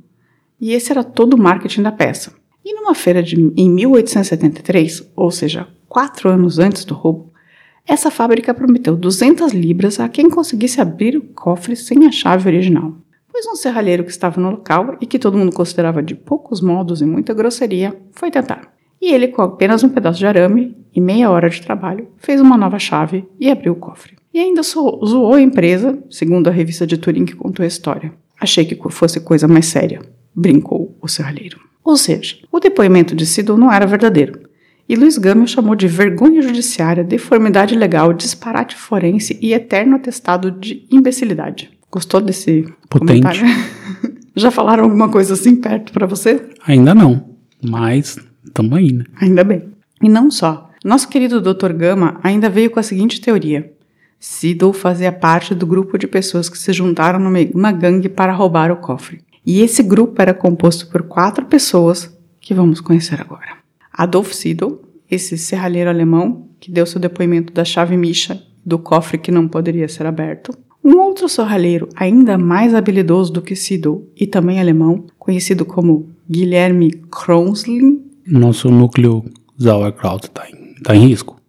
e 0.61 0.73
esse 0.73 0.91
era 0.91 1.05
todo 1.05 1.35
o 1.35 1.41
marketing 1.41 1.83
da 1.83 1.93
peça. 1.93 2.33
E 2.65 2.75
numa 2.75 2.97
feira 2.97 3.23
de, 3.23 3.37
em 3.57 3.71
1873, 3.71 5.09
ou 5.15 5.31
seja, 5.31 5.69
quatro 5.89 6.29
anos 6.29 6.59
antes 6.59 6.85
do 6.85 6.95
roubo, 6.95 7.33
essa 7.87 8.11
fábrica 8.11 8.53
prometeu 8.53 8.97
200 8.97 9.53
libras 9.53 10.01
a 10.01 10.09
quem 10.09 10.29
conseguisse 10.29 10.81
abrir 10.81 11.17
o 11.17 11.23
cofre 11.23 11.77
sem 11.77 12.09
a 12.09 12.11
chave 12.11 12.49
original. 12.49 12.93
Pois 13.33 13.47
um 13.47 13.57
serralheiro 13.57 14.05
que 14.05 14.11
estava 14.11 14.39
no 14.41 14.51
local 14.51 14.97
e 15.01 15.07
que 15.07 15.19
todo 15.19 15.39
mundo 15.39 15.53
considerava 15.55 16.03
de 16.03 16.15
poucos 16.15 16.61
modos 16.61 17.01
e 17.01 17.07
muita 17.07 17.33
grosseria 17.33 17.97
foi 18.13 18.31
tentar. 18.31 18.71
E 19.01 19.13
ele, 19.13 19.29
com 19.29 19.43
apenas 19.43 19.83
um 19.83 19.89
pedaço 19.89 20.19
de 20.19 20.27
arame 20.27 20.77
e 20.95 21.01
meia 21.01 21.31
hora 21.31 21.49
de 21.49 21.61
trabalho, 21.63 22.09
fez 22.19 22.41
uma 22.41 22.57
nova 22.57 22.79
chave 22.79 23.25
e 23.41 23.51
abriu 23.51 23.73
o 23.73 23.77
cofre. 23.77 24.15
E 24.33 24.39
ainda 24.39 24.63
zo- 24.63 25.01
zoou 25.05 25.35
a 25.35 25.41
empresa, 25.41 25.99
segundo 26.11 26.49
a 26.49 26.53
revista 26.53 26.87
de 26.87 26.97
Turim 26.99 27.25
que 27.25 27.35
contou 27.35 27.65
a 27.65 27.67
história. 27.67 28.13
Achei 28.39 28.65
que 28.65 28.79
fosse 28.91 29.19
coisa 29.19 29.49
mais 29.49 29.67
séria, 29.67 30.03
brincou 30.35 30.97
o 31.01 31.09
serralheiro. 31.09 31.59
Ou 31.83 31.97
seja, 31.97 32.37
o 32.53 32.61
depoimento 32.61 33.17
de 33.17 33.27
Siddle 33.27 33.57
não 33.59 33.73
era 33.73 33.87
verdadeiro. 33.87 34.41
E 34.89 34.95
Luiz 34.95 35.17
Gama 35.19 35.45
o 35.45 35.49
chamou 35.49 35.75
de 35.75 35.89
vergonha 35.89 36.43
judiciária, 36.43 37.03
deformidade 37.03 37.75
legal, 37.75 38.13
disparate 38.13 38.77
forense 38.77 39.39
e 39.41 39.53
eterno 39.53 39.97
atestado 39.97 40.51
de 40.51 40.87
imbecilidade. 40.91 41.71
Gostou 41.93 42.23
desse 42.23 42.63
Potente. 42.89 43.23
comentário? 43.23 43.43
Já 44.35 44.51
falaram 44.51 44.85
alguma 44.85 45.11
coisa 45.11 45.35
assim 45.35 45.55
perto 45.57 45.93
pra 45.93 46.07
você? 46.07 46.43
Ainda 46.67 46.95
não. 46.95 47.37
Mas 47.63 48.19
tamo 48.55 48.75
aí, 48.75 48.93
né? 48.93 49.05
Ainda 49.21 49.45
bem. 49.45 49.65
E 50.03 50.09
não 50.09 50.31
só. 50.31 50.71
Nosso 50.83 51.07
querido 51.09 51.41
Dr. 51.41 51.73
Gama 51.73 52.19
ainda 52.23 52.49
veio 52.49 52.71
com 52.71 52.81
a 52.81 52.83
seguinte 52.83 53.21
teoria. 53.21 53.73
Siddle 54.19 54.73
fazia 54.73 55.13
parte 55.13 55.55
do 55.55 55.67
grupo 55.67 55.99
de 55.99 56.07
pessoas 56.07 56.49
que 56.49 56.57
se 56.57 56.73
juntaram 56.73 57.19
numa 57.19 57.39
uma 57.55 57.71
gangue 57.71 58.09
para 58.09 58.33
roubar 58.33 58.71
o 58.71 58.77
cofre. 58.77 59.21
E 59.45 59.61
esse 59.61 59.83
grupo 59.83 60.23
era 60.23 60.33
composto 60.33 60.89
por 60.89 61.03
quatro 61.03 61.45
pessoas 61.47 62.17
que 62.41 62.55
vamos 62.55 62.81
conhecer 62.81 63.21
agora. 63.21 63.59
Adolf 63.93 64.33
Siddle, 64.33 64.81
esse 65.11 65.37
serralheiro 65.37 65.91
alemão 65.91 66.49
que 66.59 66.71
deu 66.71 66.87
seu 66.87 67.01
depoimento 67.01 67.53
da 67.53 67.65
chave 67.65 67.97
micha 67.97 68.43
do 68.65 68.79
cofre 68.79 69.19
que 69.19 69.31
não 69.31 69.47
poderia 69.47 69.89
ser 69.89 70.07
aberto. 70.07 70.57
Um 70.85 70.99
outro 70.99 71.29
serralheiro 71.29 71.89
ainda 71.95 72.37
mais 72.37 72.75
habilidoso 72.75 73.33
do 73.33 73.43
que 73.43 73.55
Siddle 73.55 74.09
e 74.17 74.27
também 74.27 74.61
alemão, 74.61 75.07
conhecido 75.19 75.65
como 75.65 76.11
Guilherme 76.29 76.91
Kronslin, 77.11 78.03
Nosso 78.27 78.71
núcleo 78.71 79.25
Sauerkraut 79.59 80.31
tá 80.31 80.49
em, 80.49 80.75
tá 80.83 80.95
em 80.95 81.07
risco. 81.07 81.41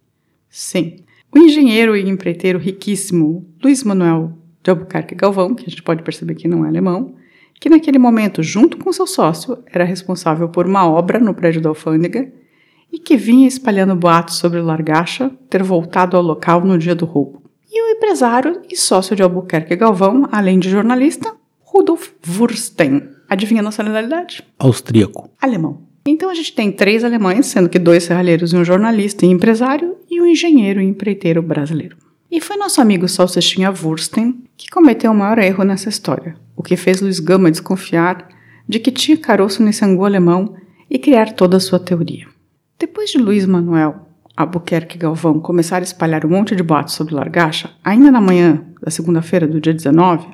Sim. 0.48 0.96
O 1.34 1.38
engenheiro 1.38 1.96
e 1.96 2.08
empreiteiro 2.08 2.58
riquíssimo 2.58 3.44
Luiz 3.62 3.82
Manuel 3.82 4.32
de 4.62 4.70
Albuquerque 4.70 5.14
Galvão, 5.14 5.54
que 5.54 5.64
a 5.66 5.68
gente 5.68 5.82
pode 5.82 6.02
perceber 6.02 6.34
que 6.34 6.48
não 6.48 6.64
é 6.64 6.68
alemão, 6.68 7.14
que 7.60 7.68
naquele 7.68 7.98
momento, 7.98 8.42
junto 8.42 8.76
com 8.78 8.92
seu 8.92 9.06
sócio, 9.06 9.58
era 9.66 9.84
responsável 9.84 10.48
por 10.48 10.66
uma 10.66 10.88
obra 10.88 11.18
no 11.18 11.34
prédio 11.34 11.60
da 11.60 11.68
alfândega 11.68 12.32
e 12.92 12.98
que 12.98 13.16
vinha 13.16 13.48
espalhando 13.48 13.96
boatos 13.96 14.36
sobre 14.36 14.60
o 14.60 14.64
Largacha 14.64 15.30
ter 15.50 15.62
voltado 15.62 16.16
ao 16.16 16.22
local 16.22 16.64
no 16.64 16.78
dia 16.78 16.94
do 16.94 17.04
roubo. 17.04 17.43
E 17.76 17.82
o 17.82 17.96
empresário 17.96 18.62
e 18.70 18.76
sócio 18.76 19.16
de 19.16 19.22
Albuquerque 19.24 19.74
Galvão, 19.74 20.28
além 20.30 20.60
de 20.60 20.70
jornalista, 20.70 21.34
Rudolf 21.58 22.10
Wursten. 22.24 23.02
Adivinha 23.28 23.62
a 23.62 23.64
nacionalidade? 23.64 24.44
Austríaco. 24.60 25.28
Alemão. 25.42 25.82
Então 26.06 26.30
a 26.30 26.34
gente 26.34 26.54
tem 26.54 26.70
três 26.70 27.02
alemães, 27.02 27.46
sendo 27.46 27.68
que 27.68 27.80
dois 27.80 28.04
serralheiros 28.04 28.52
e 28.52 28.56
um 28.56 28.64
jornalista 28.64 29.26
e 29.26 29.28
empresário, 29.28 29.96
e 30.08 30.22
um 30.22 30.26
engenheiro 30.26 30.80
e 30.80 30.84
empreiteiro 30.84 31.42
brasileiro. 31.42 31.96
E 32.30 32.40
foi 32.40 32.56
nosso 32.56 32.80
amigo 32.80 33.08
Salsichinha 33.08 33.72
Wursten 33.72 34.44
que 34.56 34.70
cometeu 34.70 35.10
o 35.10 35.14
maior 35.14 35.38
erro 35.38 35.64
nessa 35.64 35.88
história, 35.88 36.36
o 36.56 36.62
que 36.62 36.76
fez 36.76 37.00
Luiz 37.00 37.18
Gama 37.18 37.50
desconfiar 37.50 38.28
de 38.68 38.78
que 38.78 38.92
tinha 38.92 39.16
caroço 39.16 39.60
nesse 39.64 39.84
angu 39.84 40.04
alemão 40.04 40.54
e 40.88 40.96
criar 40.96 41.32
toda 41.32 41.56
a 41.56 41.60
sua 41.60 41.80
teoria. 41.80 42.28
Depois 42.78 43.10
de 43.10 43.18
Luiz 43.18 43.44
Manuel 43.44 44.13
Albuquerque 44.36 44.98
Galvão 44.98 45.38
começar 45.38 45.78
a 45.78 45.82
espalhar 45.84 46.26
um 46.26 46.30
monte 46.30 46.56
de 46.56 46.62
boatos 46.62 46.94
sobre 46.94 47.14
Largacha, 47.14 47.70
ainda 47.84 48.10
na 48.10 48.20
manhã 48.20 48.64
da 48.82 48.90
segunda-feira 48.90 49.46
do 49.46 49.60
dia 49.60 49.72
19, 49.72 50.26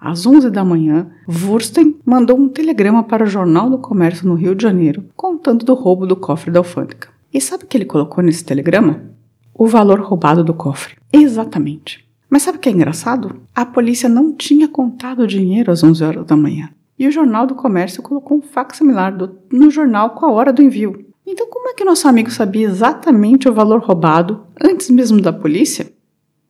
às 0.00 0.26
11 0.26 0.50
da 0.50 0.64
manhã, 0.64 1.10
Wursten 1.26 1.96
mandou 2.04 2.38
um 2.38 2.48
telegrama 2.48 3.02
para 3.02 3.24
o 3.24 3.26
Jornal 3.26 3.68
do 3.68 3.78
Comércio 3.78 4.28
no 4.28 4.34
Rio 4.34 4.54
de 4.54 4.62
Janeiro, 4.62 5.04
contando 5.16 5.64
do 5.64 5.74
roubo 5.74 6.06
do 6.06 6.14
cofre 6.14 6.52
da 6.52 6.60
alfândega. 6.60 7.08
E 7.34 7.40
sabe 7.40 7.64
o 7.64 7.66
que 7.66 7.76
ele 7.76 7.84
colocou 7.84 8.22
nesse 8.22 8.44
telegrama? 8.44 9.02
O 9.52 9.66
valor 9.66 10.00
roubado 10.00 10.44
do 10.44 10.54
cofre. 10.54 10.96
Exatamente. 11.12 12.06
Mas 12.30 12.42
sabe 12.42 12.58
o 12.58 12.60
que 12.60 12.68
é 12.68 12.72
engraçado? 12.72 13.40
A 13.54 13.66
polícia 13.66 14.08
não 14.08 14.32
tinha 14.32 14.68
contado 14.68 15.22
o 15.22 15.26
dinheiro 15.26 15.72
às 15.72 15.82
11 15.82 16.04
horas 16.04 16.26
da 16.26 16.36
manhã. 16.36 16.70
E 16.96 17.08
o 17.08 17.10
Jornal 17.10 17.46
do 17.46 17.56
Comércio 17.56 18.02
colocou 18.02 18.38
um 18.38 18.42
fax 18.42 18.78
similar 18.78 19.16
do, 19.16 19.36
no 19.52 19.70
jornal 19.70 20.10
com 20.10 20.26
a 20.26 20.32
hora 20.32 20.52
do 20.52 20.62
envio. 20.62 21.07
Então, 21.30 21.46
como 21.50 21.68
é 21.68 21.74
que 21.74 21.84
nosso 21.84 22.08
amigo 22.08 22.30
sabia 22.30 22.66
exatamente 22.66 23.50
o 23.50 23.52
valor 23.52 23.82
roubado 23.82 24.46
antes 24.58 24.88
mesmo 24.88 25.20
da 25.20 25.30
polícia? 25.30 25.92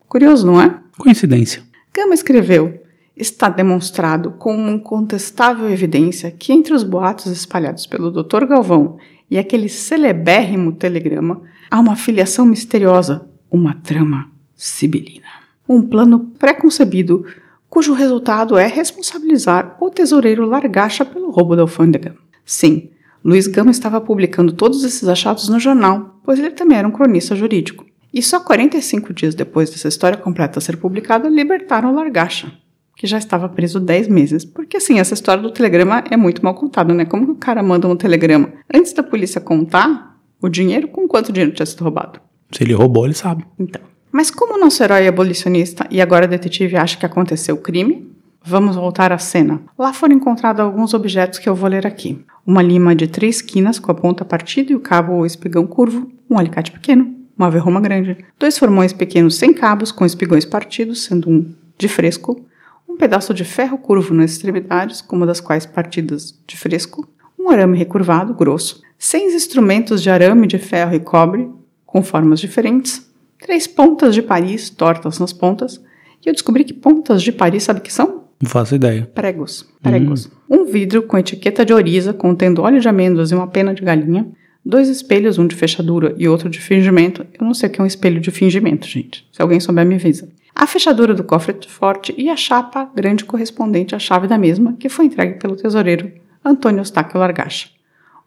Curioso, 0.09 0.47
não 0.47 0.63
é? 0.63 0.79
Coincidência. 0.97 1.65
Gama 1.93 2.15
escreveu: 2.15 2.81
Está 3.17 3.49
demonstrado 3.49 4.31
com 4.39 4.55
uma 4.55 4.71
incontestável 4.71 5.69
evidência 5.69 6.31
que 6.31 6.53
entre 6.53 6.73
os 6.73 6.85
boatos 6.85 7.27
espalhados 7.27 7.89
pelo 7.89 8.13
Dr. 8.13 8.47
Galvão 8.47 8.99
e 9.29 9.37
aquele 9.37 9.69
celebérrimo 9.69 10.71
telegrama 10.71 11.43
há 11.69 11.81
uma 11.81 11.97
filiação 11.97 12.47
misteriosa, 12.47 13.29
uma 13.51 13.75
trama 13.75 14.31
sibilina. 14.55 15.27
Um 15.69 15.83
plano 15.83 16.31
pré-concebido 16.39 17.27
cujo 17.69 17.95
resultado 17.95 18.57
é 18.57 18.69
responsabilizar 18.69 19.77
o 19.81 19.91
tesoureiro 19.91 20.47
Largacha 20.47 21.05
pelo 21.05 21.33
roubo 21.33 21.57
da 21.57 21.63
alfândega. 21.63 22.15
Sim, 22.45 22.91
Luiz 23.25 23.47
Gama 23.47 23.71
estava 23.71 24.01
publicando 24.01 24.53
todos 24.53 24.85
esses 24.85 25.09
achados 25.09 25.49
no 25.49 25.59
jornal, 25.59 26.21
pois 26.25 26.39
ele 26.39 26.51
também 26.51 26.79
era 26.79 26.87
um 26.87 26.93
cronista 26.93 27.35
jurídico. 27.35 27.85
E 28.13 28.23
só 28.23 28.41
45 28.41 29.13
dias 29.13 29.35
depois 29.35 29.71
dessa 29.71 29.89
história 29.89 30.17
completa 30.17 30.61
ser 30.61 30.77
publicada, 30.77 31.29
libertaram 31.29 31.95
Largacha, 31.95 32.53
que 32.97 33.07
já 33.07 33.19
estava 33.19 33.49
preso 33.49 33.79
10 33.79 34.09
meses. 34.09 34.45
Porque 34.45 34.77
assim, 34.79 34.99
essa 34.99 35.15
história 35.15 35.43
do 35.43 35.51
telegrama 35.51 36.03
é 36.11 36.17
muito 36.17 36.43
mal 36.43 36.55
contada, 36.55 36.95
né? 36.95 37.05
Como 37.05 37.27
que 37.27 37.33
o 37.33 37.37
cara 37.37 37.63
manda 37.63 37.87
um 37.87 37.97
telegrama 37.97 38.53
antes 38.73 38.93
da 38.93 39.03
polícia 39.03 39.41
contar 39.41 40.17
o 40.41 40.49
dinheiro, 40.49 40.89
com 40.89 41.07
quanto 41.07 41.33
dinheiro 41.33 41.55
tinha 41.55 41.67
sido 41.67 41.83
roubado? 41.83 42.21
Se 42.51 42.63
ele 42.65 42.73
roubou, 42.73 43.05
ele 43.05 43.15
sabe. 43.15 43.45
Então. 43.59 43.83
Mas 44.11 44.31
como 44.31 44.55
o 44.55 44.61
nosso 44.61 44.83
herói 44.83 45.07
abolicionista 45.07 45.87
e 45.91 46.01
agora 46.01 46.27
detetive 46.27 46.77
acha 46.77 46.97
que 46.97 47.05
aconteceu 47.05 47.57
o 47.57 47.61
crime, 47.61 48.11
vamos 48.49 48.77
voltar 48.77 49.13
à 49.13 49.19
cena. 49.19 49.61
Lá 49.79 49.93
foram 49.93 50.17
encontrados 50.17 50.61
alguns 50.61 50.95
objetos 50.95 51.39
que 51.39 51.49
eu 51.49 51.55
vou 51.55 51.69
ler 51.69 51.87
aqui. 51.87 52.25
Uma 52.47 52.63
lima 52.63 52.95
de 52.95 53.07
três 53.07 53.37
esquinas 53.37 53.79
com 53.79 53.91
a 53.91 53.95
ponta 53.95 54.25
partida 54.25 54.73
e 54.73 54.75
o 54.75 54.81
cabo 54.81 55.13
ou 55.13 55.27
espigão 55.27 55.67
curvo, 55.67 56.11
um 56.31 56.39
alicate 56.39 56.73
pequeno, 56.73 57.15
uma 57.37 57.51
verruma 57.51 57.81
grande, 57.81 58.17
dois 58.39 58.59
formões 58.59 58.93
pequenos 58.93 59.37
sem 59.37 59.53
cabos 59.53 59.93
com 59.93 60.05
espigões 60.07 60.47
partidos, 60.47 61.05
sendo 61.05 61.29
um 61.29 61.55
de 61.77 61.89
fresco, 61.89 62.45
um 62.89 62.97
pedaço 62.97 63.35
de 63.35 63.45
ferro 63.45 63.77
curvo 63.77 64.15
nas 64.15 64.33
extremidades, 64.33 65.05
uma 65.13 65.27
das 65.27 65.41
quais 65.41 65.67
partidas 65.67 66.35
de 66.47 66.57
fresco, 66.57 67.07
um 67.39 67.51
arame 67.51 67.77
recurvado, 67.77 68.33
grosso, 68.33 68.83
seis 68.99 69.35
instrumentos 69.35 70.03
de 70.03 70.09
arame 70.09 70.47
de 70.47 70.59
ferro 70.59 70.95
e 70.95 71.01
cobre, 71.01 71.51
com 71.85 72.03
formas 72.03 72.41
diferentes, 72.41 73.09
três 73.39 73.67
pontas 73.67 74.15
de 74.15 74.23
Paris 74.23 74.71
tortas 74.71 75.19
nas 75.19 75.33
pontas, 75.33 75.81
e 76.25 76.29
eu 76.29 76.33
descobri 76.33 76.65
que 76.65 76.73
pontas 76.73 77.23
de 77.23 77.31
Paris, 77.31 77.63
sabe 77.63 77.81
que 77.81 77.93
são? 77.93 78.18
Não 78.41 78.49
faço 78.49 78.75
ideia. 78.75 79.11
Pregos. 79.15 79.69
Pregos. 79.83 80.31
Um 80.49 80.65
vidro 80.65 81.03
com 81.03 81.19
etiqueta 81.19 81.65
de 81.65 81.73
oriza 81.73 82.13
contendo 82.13 82.63
óleo 82.63 82.81
de 82.81 82.89
amêndoas 82.89 83.31
e 83.31 83.35
uma 83.35 83.49
pena 83.49 83.75
de 83.75 83.83
galinha. 83.83 84.29
Dois 84.65 84.89
espelhos, 84.89 85.39
um 85.39 85.47
de 85.47 85.57
fechadura 85.57 86.15
e 86.19 86.29
outro 86.29 86.49
de 86.49 86.61
fingimento. 86.61 87.27
Eu 87.39 87.45
não 87.45 87.55
sei 87.55 87.69
o 87.69 87.73
que 87.73 87.81
é 87.81 87.85
um 87.85 87.87
espelho 87.87 88.21
de 88.21 88.31
fingimento, 88.31 88.87
gente. 88.87 89.27
Se 89.33 89.43
alguém 89.43 89.59
souber, 89.59 89.85
me 89.85 89.95
avisa. 89.97 90.29
A 90.55 90.67
fechadura 90.67 91.15
do 91.15 91.25
cofre 91.25 91.57
forte 91.69 92.15
e 92.19 92.29
a 92.29 92.37
chapa 92.37 92.91
grande 92.95 93.25
correspondente 93.25 93.95
à 93.95 93.99
chave 93.99 94.27
da 94.27 94.37
mesma, 94.37 94.75
que 94.79 94.89
foi 94.89 95.07
entregue 95.07 95.39
pelo 95.39 95.57
tesoureiro 95.57 96.11
Antônio 96.45 96.81
Eustáquio 96.81 97.19
Largacha. 97.19 97.69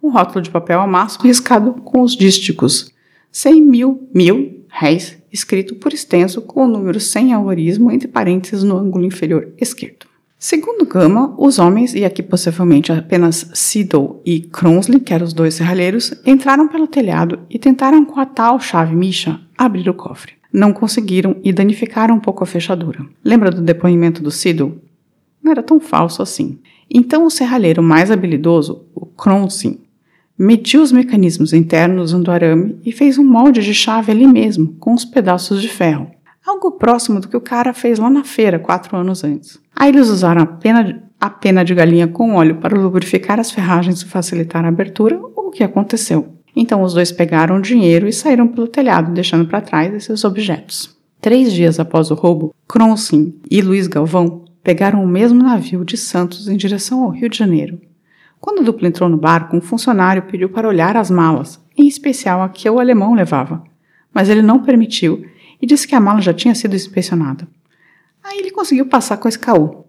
Um 0.02 0.10
rótulo 0.10 0.42
de 0.42 0.50
papel 0.50 0.82
amasso 0.82 1.22
riscado 1.24 1.74
com 1.74 2.02
os 2.02 2.16
dísticos 2.16 2.92
100 3.32 3.62
mil, 3.62 4.10
mil 4.14 4.66
réis, 4.68 5.18
escrito 5.32 5.76
por 5.76 5.94
extenso 5.94 6.42
com 6.42 6.66
o 6.66 6.68
número 6.68 7.00
100 7.00 7.34
algorismo 7.34 7.92
entre 7.92 8.08
parênteses 8.08 8.64
no 8.64 8.78
ângulo 8.78 9.06
inferior 9.06 9.54
esquerdo. 9.58 10.12
Segundo 10.44 10.88
Gama, 10.88 11.36
os 11.38 11.60
homens, 11.60 11.94
e 11.94 12.04
aqui 12.04 12.24
possivelmente 12.24 12.92
apenas 12.92 13.52
Siddle 13.54 14.20
e 14.26 14.40
Cronsley, 14.40 15.00
que 15.00 15.14
eram 15.14 15.24
os 15.24 15.34
dois 15.34 15.54
serralheiros, 15.54 16.16
entraram 16.26 16.68
pelo 16.68 16.88
telhado 16.88 17.42
e 17.48 17.60
tentaram 17.60 18.04
com 18.04 18.20
a 18.20 18.26
tal 18.26 18.60
chave 18.60 18.96
Misha 18.96 19.40
abrir 19.56 19.88
o 19.88 19.94
cofre. 19.94 20.34
Não 20.52 20.74
conseguiram 20.74 21.36
e 21.44 21.54
danificaram 21.54 22.16
um 22.16 22.20
pouco 22.20 22.44
a 22.44 22.48
fechadura. 22.48 23.06
Lembra 23.24 23.52
do 23.52 23.62
depoimento 23.62 24.24
do 24.24 24.32
Siddle? 24.32 24.82
Não 25.44 25.52
era 25.52 25.62
tão 25.62 25.80
falso 25.80 26.24
assim. 26.24 26.58
Então 26.90 27.24
o 27.24 27.30
serralheiro 27.30 27.84
mais 27.84 28.10
habilidoso, 28.10 28.86
o 28.96 29.06
Cronsley, 29.06 29.80
mediu 30.38 30.82
os 30.82 30.92
mecanismos 30.92 31.54
internos 31.54 32.14
do 32.14 32.32
arame 32.32 32.78
e 32.86 32.92
fez 32.92 33.18
um 33.18 33.24
molde 33.24 33.62
de 33.62 33.74
chave 33.74 34.12
ali 34.12 34.28
mesmo, 34.28 34.76
com 34.80 34.94
os 34.94 35.06
pedaços 35.06 35.62
de 35.62 35.68
ferro. 35.68 36.10
Algo 36.46 36.72
próximo 36.72 37.20
do 37.20 37.28
que 37.28 37.38
o 37.38 37.42
cara 37.42 37.74
fez 37.74 38.00
lá 38.00 38.10
na 38.10 38.24
feira 38.24 38.58
quatro 38.58 38.98
anos 38.98 39.24
antes. 39.24 39.60
Aí 39.76 39.90
eles 39.90 40.10
usaram 40.10 40.42
a 40.42 40.46
pena, 40.46 40.84
de, 40.84 41.00
a 41.20 41.30
pena 41.30 41.64
de 41.64 41.76
galinha 41.76 42.08
com 42.08 42.36
óleo 42.36 42.56
para 42.56 42.80
lubrificar 42.80 43.40
as 43.40 43.52
ferragens 43.52 44.02
e 44.02 44.06
facilitar 44.06 44.66
a 44.66 44.70
abertura, 44.70 45.20
o 45.36 45.52
que 45.52 45.64
aconteceu. 45.64 46.36
Então 46.56 46.82
os 46.82 46.94
dois 46.94 47.12
pegaram 47.12 47.58
o 47.58 47.62
dinheiro 47.62 48.08
e 48.08 48.14
saíram 48.14 48.48
pelo 48.48 48.68
telhado, 48.68 49.14
deixando 49.14 49.46
para 49.46 49.62
trás 49.62 49.94
esses 49.94 50.24
objetos. 50.24 50.98
Três 51.22 51.54
dias 51.54 51.80
após 51.80 52.10
o 52.10 52.16
roubo, 52.16 52.54
Cronsin 52.68 53.36
e 53.50 53.62
Luiz 53.62 53.88
Galvão 53.88 54.44
pegaram 54.64 55.04
o 55.04 55.08
mesmo 55.08 55.42
navio 55.42 55.86
de 55.86 55.96
Santos 55.96 56.48
em 56.48 56.58
direção 56.58 57.04
ao 57.04 57.10
Rio 57.10 57.30
de 57.30 57.38
Janeiro. 57.38 57.80
Quando 58.42 58.62
a 58.62 58.64
dupla 58.64 58.88
entrou 58.88 59.08
no 59.08 59.18
barco, 59.18 59.56
um 59.56 59.62
funcionário 59.62 60.24
pediu 60.24 60.50
para 60.50 60.68
olhar 60.68 60.98
as 60.98 61.12
malas, 61.12 61.64
em 61.78 61.88
especial 61.88 62.42
a 62.42 62.50
que 62.50 62.68
o 62.68 62.80
alemão 62.80 63.14
levava. 63.14 63.64
Mas 64.12 64.30
ele 64.30 64.42
não 64.42 64.64
permitiu 64.64 65.24
e 65.62 65.66
disse 65.68 65.88
que 65.88 65.94
a 65.94 66.00
mala 66.00 66.20
já 66.20 66.34
tinha 66.34 66.56
sido 66.56 66.76
inspecionada. 66.76 67.48
Aí 68.24 68.40
ele 68.40 68.50
conseguiu 68.50 68.88
passar 68.88 69.18
com 69.18 69.28
esse 69.28 69.38
caô. 69.38 69.86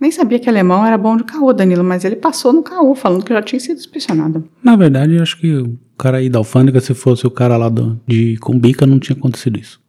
Nem 0.00 0.10
sabia 0.10 0.40
que 0.40 0.48
alemão 0.48 0.84
era 0.84 0.98
bom 0.98 1.16
de 1.16 1.22
caô, 1.22 1.52
Danilo, 1.52 1.84
mas 1.84 2.04
ele 2.04 2.16
passou 2.16 2.52
no 2.52 2.62
caô, 2.64 2.94
falando 2.96 3.24
que 3.24 3.32
já 3.32 3.42
tinha 3.42 3.60
sido 3.60 3.78
inspecionada. 3.78 4.42
Na 4.62 4.74
verdade, 4.74 5.14
eu 5.14 5.22
acho 5.22 5.38
que 5.38 5.56
o 5.56 5.78
cara 5.96 6.18
aí 6.18 6.28
da 6.28 6.38
alfândega, 6.38 6.80
se 6.80 6.94
fosse 6.94 7.26
o 7.26 7.30
cara 7.30 7.56
lá 7.56 7.68
do, 7.68 8.00
de 8.06 8.36
Cumbica, 8.38 8.86
não 8.86 8.98
tinha 8.98 9.16
acontecido 9.16 9.58
isso. 9.58 9.80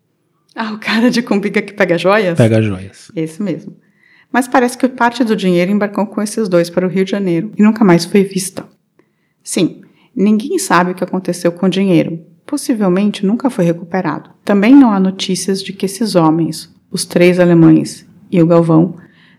Ah, 0.55 0.73
o 0.73 0.79
cara 0.79 1.09
de 1.09 1.23
Cumbica 1.23 1.61
que 1.61 1.73
pega 1.73 1.97
joias? 1.97 2.37
Pega 2.37 2.61
joias. 2.61 3.11
Esse 3.15 3.41
mesmo. 3.41 3.75
Mas 4.31 4.47
parece 4.47 4.77
que 4.77 4.87
parte 4.87 5.23
do 5.23 5.35
dinheiro 5.35 5.71
embarcou 5.71 6.05
com 6.05 6.21
esses 6.21 6.47
dois 6.47 6.69
para 6.69 6.85
o 6.85 6.89
Rio 6.89 7.03
de 7.03 7.11
Janeiro 7.11 7.51
e 7.57 7.63
nunca 7.63 7.83
mais 7.83 8.05
foi 8.05 8.23
vista. 8.23 8.65
Sim, 9.43 9.81
ninguém 10.15 10.59
sabe 10.59 10.91
o 10.91 10.95
que 10.95 11.03
aconteceu 11.03 11.51
com 11.51 11.65
o 11.65 11.69
dinheiro. 11.69 12.19
Possivelmente 12.45 13.25
nunca 13.25 13.49
foi 13.49 13.65
recuperado. 13.65 14.29
Também 14.45 14.75
não 14.75 14.91
há 14.91 14.99
notícias 14.99 15.61
de 15.61 15.73
que 15.73 15.85
esses 15.85 16.15
homens, 16.15 16.73
os 16.91 17.05
três 17.05 17.39
alemães 17.39 18.05
e 18.31 18.41
o 18.41 18.47
Galvão, 18.47 18.95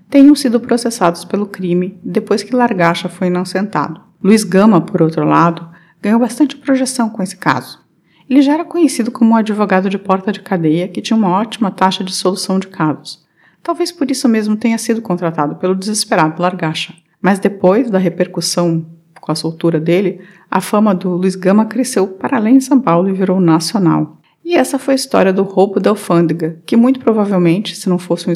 tenham 0.08 0.34
sido 0.34 0.58
processados 0.58 1.24
pelo 1.24 1.46
crime 1.46 1.98
depois 2.02 2.42
que 2.42 2.54
Largacha 2.54 3.08
foi 3.08 3.28
inocentado. 3.28 4.00
Luiz 4.22 4.42
Gama, 4.42 4.80
por 4.80 5.00
outro 5.00 5.24
lado, 5.24 5.68
ganhou 6.02 6.18
bastante 6.18 6.56
projeção 6.56 7.08
com 7.08 7.22
esse 7.22 7.36
caso. 7.36 7.80
Ele 8.28 8.42
já 8.42 8.54
era 8.54 8.64
conhecido 8.64 9.10
como 9.10 9.32
um 9.32 9.36
advogado 9.36 9.88
de 9.88 9.98
porta 9.98 10.30
de 10.30 10.40
cadeia 10.40 10.88
que 10.88 11.00
tinha 11.00 11.16
uma 11.16 11.30
ótima 11.30 11.70
taxa 11.70 12.04
de 12.04 12.14
solução 12.14 12.58
de 12.58 12.68
casos. 12.68 13.24
Talvez 13.62 13.92
por 13.92 14.10
isso 14.10 14.28
mesmo 14.28 14.56
tenha 14.56 14.78
sido 14.78 15.02
contratado 15.02 15.56
pelo 15.56 15.74
desesperado 15.74 16.40
Largacha. 16.40 16.94
Mas 17.20 17.38
depois 17.38 17.90
da 17.90 17.98
repercussão 17.98 18.86
com 19.20 19.30
a 19.30 19.34
soltura 19.34 19.78
dele, 19.78 20.20
a 20.50 20.60
fama 20.60 20.94
do 20.94 21.10
Luiz 21.10 21.36
Gama 21.36 21.66
cresceu 21.66 22.06
para 22.06 22.38
além 22.38 22.58
de 22.58 22.64
São 22.64 22.80
Paulo 22.80 23.08
e 23.08 23.12
virou 23.12 23.38
nacional. 23.38 24.18
E 24.44 24.54
essa 24.54 24.78
foi 24.78 24.94
a 24.94 24.96
história 24.96 25.32
do 25.32 25.42
roubo 25.42 25.78
da 25.78 25.90
alfândega, 25.90 26.58
que 26.64 26.76
muito 26.76 26.98
provavelmente, 27.00 27.76
se 27.76 27.88
não 27.88 27.98
fosse 27.98 28.28
um 28.28 28.32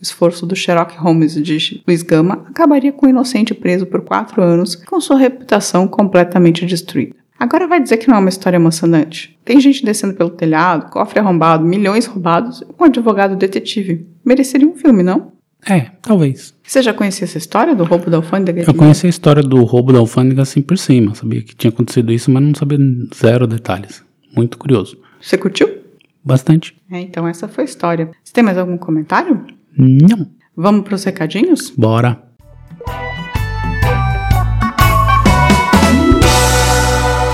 esforço 0.00 0.46
do 0.46 0.54
Sherlock 0.54 0.96
Holmes 0.98 1.34
de 1.34 1.82
Luiz 1.86 2.02
Gama, 2.02 2.44
acabaria 2.48 2.92
com 2.92 3.06
o 3.06 3.08
inocente 3.08 3.54
preso 3.54 3.86
por 3.86 4.02
quatro 4.02 4.42
anos, 4.42 4.76
com 4.76 5.00
sua 5.00 5.16
reputação 5.16 5.88
completamente 5.88 6.66
destruída. 6.66 7.16
Agora 7.38 7.66
vai 7.66 7.80
dizer 7.80 7.96
que 7.96 8.08
não 8.08 8.16
é 8.16 8.20
uma 8.20 8.28
história 8.28 8.56
emocionante? 8.56 9.37
Tem 9.48 9.58
gente 9.58 9.82
descendo 9.82 10.12
pelo 10.12 10.28
telhado, 10.28 10.90
cofre 10.90 11.18
arrombado, 11.18 11.64
milhões 11.64 12.04
roubados, 12.04 12.62
um 12.78 12.84
advogado 12.84 13.34
detetive. 13.34 14.06
Mereceria 14.22 14.68
um 14.68 14.74
filme, 14.74 15.02
não? 15.02 15.32
É, 15.66 15.86
talvez. 16.02 16.54
Você 16.62 16.82
já 16.82 16.92
conhecia 16.92 17.24
essa 17.24 17.38
história 17.38 17.74
do 17.74 17.82
roubo 17.82 18.10
da 18.10 18.18
alfândega? 18.18 18.64
Eu 18.66 18.74
conheci 18.74 19.06
a 19.06 19.08
história 19.08 19.42
do 19.42 19.64
roubo 19.64 19.90
da 19.90 20.00
alfândega 20.00 20.42
assim 20.42 20.60
por 20.60 20.76
cima. 20.76 21.14
Sabia 21.14 21.40
que 21.40 21.56
tinha 21.56 21.70
acontecido 21.70 22.12
isso, 22.12 22.30
mas 22.30 22.42
não 22.42 22.54
sabia 22.54 22.78
zero 23.16 23.46
detalhes. 23.46 24.04
Muito 24.36 24.58
curioso. 24.58 24.98
Você 25.18 25.38
curtiu? 25.38 25.78
Bastante. 26.22 26.76
É, 26.92 27.00
então 27.00 27.26
essa 27.26 27.48
foi 27.48 27.64
a 27.64 27.64
história. 27.64 28.10
Você 28.22 28.34
tem 28.34 28.44
mais 28.44 28.58
algum 28.58 28.76
comentário? 28.76 29.46
Não. 29.74 30.28
Vamos 30.54 30.82
para 30.82 30.94
os 30.94 31.04
recadinhos? 31.04 31.70
Bora. 31.70 32.22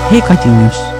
Recadinhos. 0.09 0.94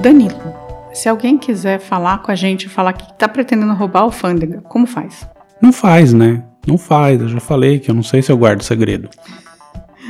Danilo, 0.00 0.54
se 0.94 1.10
alguém 1.10 1.36
quiser 1.36 1.78
falar 1.78 2.22
com 2.22 2.32
a 2.32 2.34
gente, 2.34 2.70
falar 2.70 2.94
que 2.94 3.12
tá 3.18 3.28
pretendendo 3.28 3.74
roubar 3.74 4.00
a 4.00 4.02
alfândega, 4.04 4.62
como 4.62 4.86
faz? 4.86 5.28
Não 5.60 5.74
faz, 5.74 6.14
né? 6.14 6.42
Não 6.66 6.78
faz. 6.78 7.20
Eu 7.20 7.28
já 7.28 7.38
falei 7.38 7.78
que 7.78 7.90
eu 7.90 7.94
não 7.94 8.02
sei 8.02 8.22
se 8.22 8.32
eu 8.32 8.38
guardo 8.38 8.62
segredo. 8.62 9.10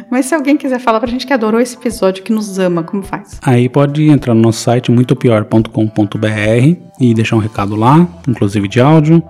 Mas 0.08 0.26
se 0.26 0.34
alguém 0.34 0.56
quiser 0.56 0.78
falar 0.78 1.00
pra 1.00 1.10
gente 1.10 1.26
que 1.26 1.32
adorou 1.32 1.60
esse 1.60 1.76
episódio, 1.76 2.22
que 2.22 2.32
nos 2.32 2.56
ama, 2.58 2.84
como 2.84 3.02
faz? 3.02 3.40
Aí 3.42 3.68
pode 3.68 4.08
entrar 4.08 4.32
no 4.32 4.40
nosso 4.40 4.60
site 4.60 4.92
muitopior.com.br 4.92 6.76
e 7.00 7.12
deixar 7.12 7.36
um 7.36 7.40
recado 7.40 7.74
lá, 7.74 8.06
inclusive 8.28 8.68
de 8.68 8.80
áudio. 8.80 9.20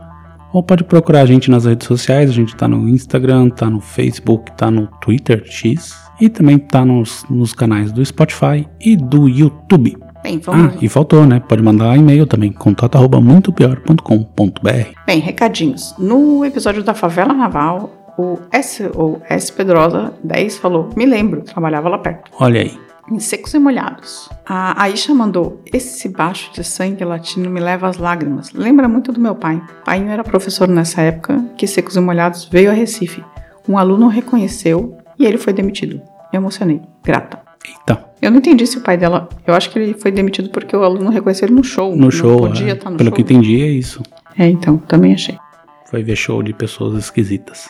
Ou 0.53 0.63
pode 0.63 0.85
procurar 0.85 1.23
a 1.23 1.27
gente 1.27 1.51
nas 1.51 1.65
redes 1.65 1.87
sociais, 1.87 2.29
a 2.29 2.35
gente 2.35 2.55
tá 2.55 2.69
no 2.69 2.87
Instagram, 2.87 3.49
tá 3.49 3.71
no 3.71 3.81
Facebook, 3.81 4.53
tá 4.57 4.71
no 4.71 4.89
Twitter 5.01 5.43
X 5.47 5.97
e 6.21 6.29
também 6.29 6.59
tá 6.59 6.85
nos, 6.85 7.25
nos 7.31 7.55
canais 7.55 7.93
do 7.93 8.05
Spotify 8.05 8.69
e 8.79 8.95
do 8.95 9.27
YouTube. 9.27 9.97
Bem, 10.23 10.39
vamos. 10.39 10.75
Ah, 10.75 10.79
e 10.81 10.89
faltou, 10.89 11.27
né? 11.27 11.41
Pode 11.41 11.63
mandar 11.63 11.97
e-mail 11.97 12.27
também, 12.27 12.53
contato 12.53 12.97
arroba 12.97 13.21
muitopior.com.br. 13.21 14.95
Bem, 15.07 15.19
recadinhos. 15.21 15.95
No 15.99 16.45
episódio 16.45 16.83
da 16.83 16.95
Favela 16.95 17.33
Naval, 17.33 17.91
o 18.19 18.39
S, 18.53 18.91
ou 18.95 19.21
S 19.29 19.53
Pedrosa 19.53 20.13
10 20.23 20.59
falou: 20.59 20.91
Me 20.97 21.07
lembro, 21.07 21.43
trabalhava 21.43 21.89
lá 21.89 21.99
perto. 21.99 22.31
Olha 22.39 22.61
aí. 22.61 22.79
Em 23.11 23.19
secos 23.19 23.55
e 23.55 23.59
molhados. 23.59 24.29
A 24.47 24.83
Aisha 24.83 25.13
mandou: 25.15 25.61
Esse 25.73 26.09
baixo 26.09 26.53
de 26.53 26.63
sangue 26.63 27.05
latino 27.05 27.49
me 27.51 27.59
leva 27.59 27.89
às 27.89 27.97
lágrimas. 27.97 28.53
Lembra 28.53 28.89
muito 28.89 29.13
do 29.13 29.21
meu 29.21 29.35
pai. 29.35 29.61
Pai 29.85 30.07
era 30.07 30.23
professor 30.23 30.69
nessa 30.69 31.01
época 31.01 31.45
que 31.57 31.67
Secos 31.67 31.97
e 31.97 32.01
Molhados 32.01 32.45
veio 32.45 32.71
a 32.71 32.75
Recife. 32.75 33.25
Um 33.69 33.79
aluno 33.79 34.09
reconheceu 34.09 34.97
e 35.19 35.25
ele 35.27 35.39
foi 35.39 35.53
demitido. 35.53 35.97
Me 36.33 36.37
emocionei. 36.37 36.81
Grata. 37.03 37.41
Eita. 37.67 38.10
Eu 38.21 38.31
não 38.31 38.39
entendi 38.39 38.67
se 38.67 38.79
o 38.79 38.83
pai 38.83 38.97
dela. 38.97 39.29
Eu 39.47 39.55
acho 39.55 39.71
que 39.71 39.79
ele 39.79 39.95
foi 39.95 40.11
demitido 40.11 40.51
porque 40.51 40.77
o 40.77 40.83
aluno 40.85 41.11
reconheceu 41.11 41.47
ele 41.49 41.55
no 41.55 41.65
show. 41.65 41.97
No 41.97 42.11
show, 42.11 42.41
Podia 42.41 42.71
é, 42.71 42.73
estar 42.75 42.91
no 42.91 42.97
pelo 42.97 43.09
show. 43.09 43.17
que 43.17 43.23
entendi, 43.23 43.63
é 43.63 43.67
isso. 43.69 44.03
É, 44.39 44.47
então, 44.47 44.77
também 44.77 45.15
achei. 45.15 45.39
Foi 45.87 46.03
ver 46.03 46.17
show 46.17 46.43
de 46.43 46.53
pessoas 46.53 46.97
esquisitas. 46.99 47.69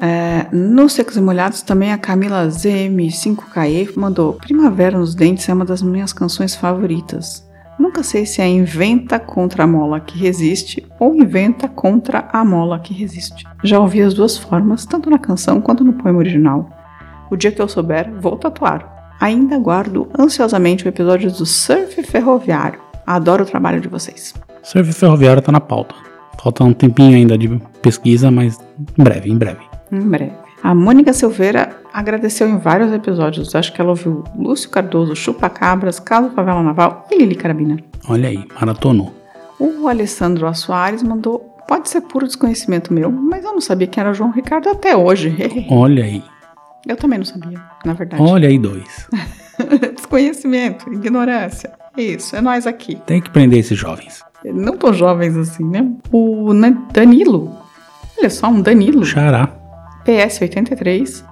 É, 0.00 0.46
no 0.52 0.88
Secos 0.88 1.16
e 1.16 1.20
Molhados 1.20 1.60
também 1.62 1.92
a 1.92 1.98
Camila 1.98 2.46
ZM5KE 2.48 3.96
mandou 3.96 4.34
Primavera 4.34 4.96
nos 4.98 5.14
Dentes 5.14 5.48
é 5.48 5.52
uma 5.52 5.64
das 5.64 5.82
minhas 5.82 6.12
canções 6.12 6.54
favoritas. 6.54 7.46
Nunca 7.78 8.02
sei 8.02 8.26
se 8.26 8.40
é 8.40 8.48
inventa 8.48 9.20
contra 9.20 9.64
a 9.64 9.66
mola 9.66 10.00
que 10.00 10.18
resiste 10.18 10.84
ou 10.98 11.14
inventa 11.14 11.68
contra 11.68 12.28
a 12.32 12.44
mola 12.44 12.80
que 12.80 12.92
resiste. 12.92 13.44
Já 13.62 13.78
ouvi 13.78 14.02
as 14.02 14.14
duas 14.14 14.36
formas, 14.36 14.84
tanto 14.84 15.08
na 15.08 15.18
canção 15.18 15.60
quanto 15.60 15.84
no 15.84 15.92
poema 15.92 16.18
original. 16.18 16.70
O 17.30 17.36
dia 17.36 17.52
que 17.52 17.62
eu 17.62 17.68
souber, 17.68 18.10
vou 18.20 18.36
tatuar. 18.36 18.97
Ainda 19.20 19.56
aguardo 19.56 20.08
ansiosamente 20.18 20.84
o 20.84 20.88
episódio 20.88 21.30
do 21.30 21.44
Surf 21.44 22.02
Ferroviário. 22.02 22.80
Adoro 23.06 23.42
o 23.42 23.46
trabalho 23.46 23.80
de 23.80 23.88
vocês. 23.88 24.34
Surf 24.62 24.92
ferroviário 24.92 25.42
tá 25.42 25.50
na 25.50 25.60
pauta. 25.60 25.94
Falta 26.40 26.62
um 26.62 26.72
tempinho 26.72 27.16
ainda 27.16 27.36
de 27.36 27.48
pesquisa, 27.82 28.30
mas 28.30 28.58
em 28.98 29.02
breve, 29.02 29.30
em 29.30 29.36
breve. 29.36 29.60
Em 29.90 30.00
breve. 30.00 30.32
A 30.62 30.74
Mônica 30.74 31.12
Silveira 31.12 31.76
agradeceu 31.92 32.48
em 32.48 32.58
vários 32.58 32.92
episódios. 32.92 33.54
Acho 33.54 33.72
que 33.72 33.80
ela 33.80 33.90
ouviu 33.90 34.22
Lúcio 34.36 34.70
Cardoso, 34.70 35.16
Chupa 35.16 35.48
Cabras, 35.48 35.98
Caso 35.98 36.30
Favela 36.30 36.62
Naval 36.62 37.06
e 37.10 37.18
Lili 37.18 37.34
Carabina. 37.34 37.78
Olha 38.08 38.28
aí, 38.28 38.44
maratonou. 38.60 39.14
O 39.58 39.88
Alessandro 39.88 40.52
Soares 40.54 41.02
mandou. 41.02 41.40
Pode 41.66 41.88
ser 41.88 42.02
puro 42.02 42.26
desconhecimento 42.26 42.92
meu, 42.92 43.10
mas 43.10 43.44
eu 43.44 43.52
não 43.52 43.60
sabia 43.60 43.86
quem 43.86 44.00
era 44.00 44.10
o 44.10 44.14
João 44.14 44.30
Ricardo 44.30 44.68
até 44.68 44.96
hoje. 44.96 45.36
Olha 45.70 46.04
aí. 46.04 46.22
Eu 46.86 46.96
também 46.96 47.18
não 47.18 47.24
sabia, 47.26 47.60
na 47.84 47.92
verdade. 47.92 48.22
Olha 48.22 48.48
aí, 48.48 48.58
dois. 48.58 49.08
Desconhecimento, 49.96 50.92
ignorância. 50.92 51.72
Isso, 51.96 52.36
é 52.36 52.40
nós 52.40 52.66
aqui. 52.66 52.96
Tem 53.06 53.20
que 53.20 53.30
prender 53.30 53.58
esses 53.58 53.76
jovens. 53.76 54.22
Não 54.44 54.76
tão 54.76 54.92
jovens 54.92 55.36
assim, 55.36 55.64
né? 55.64 55.90
O 56.12 56.52
Danilo. 56.92 57.56
Olha 58.18 58.30
só, 58.30 58.48
um 58.48 58.60
Danilo. 58.60 59.04
Xará. 59.04 59.48
PS83 60.06 61.24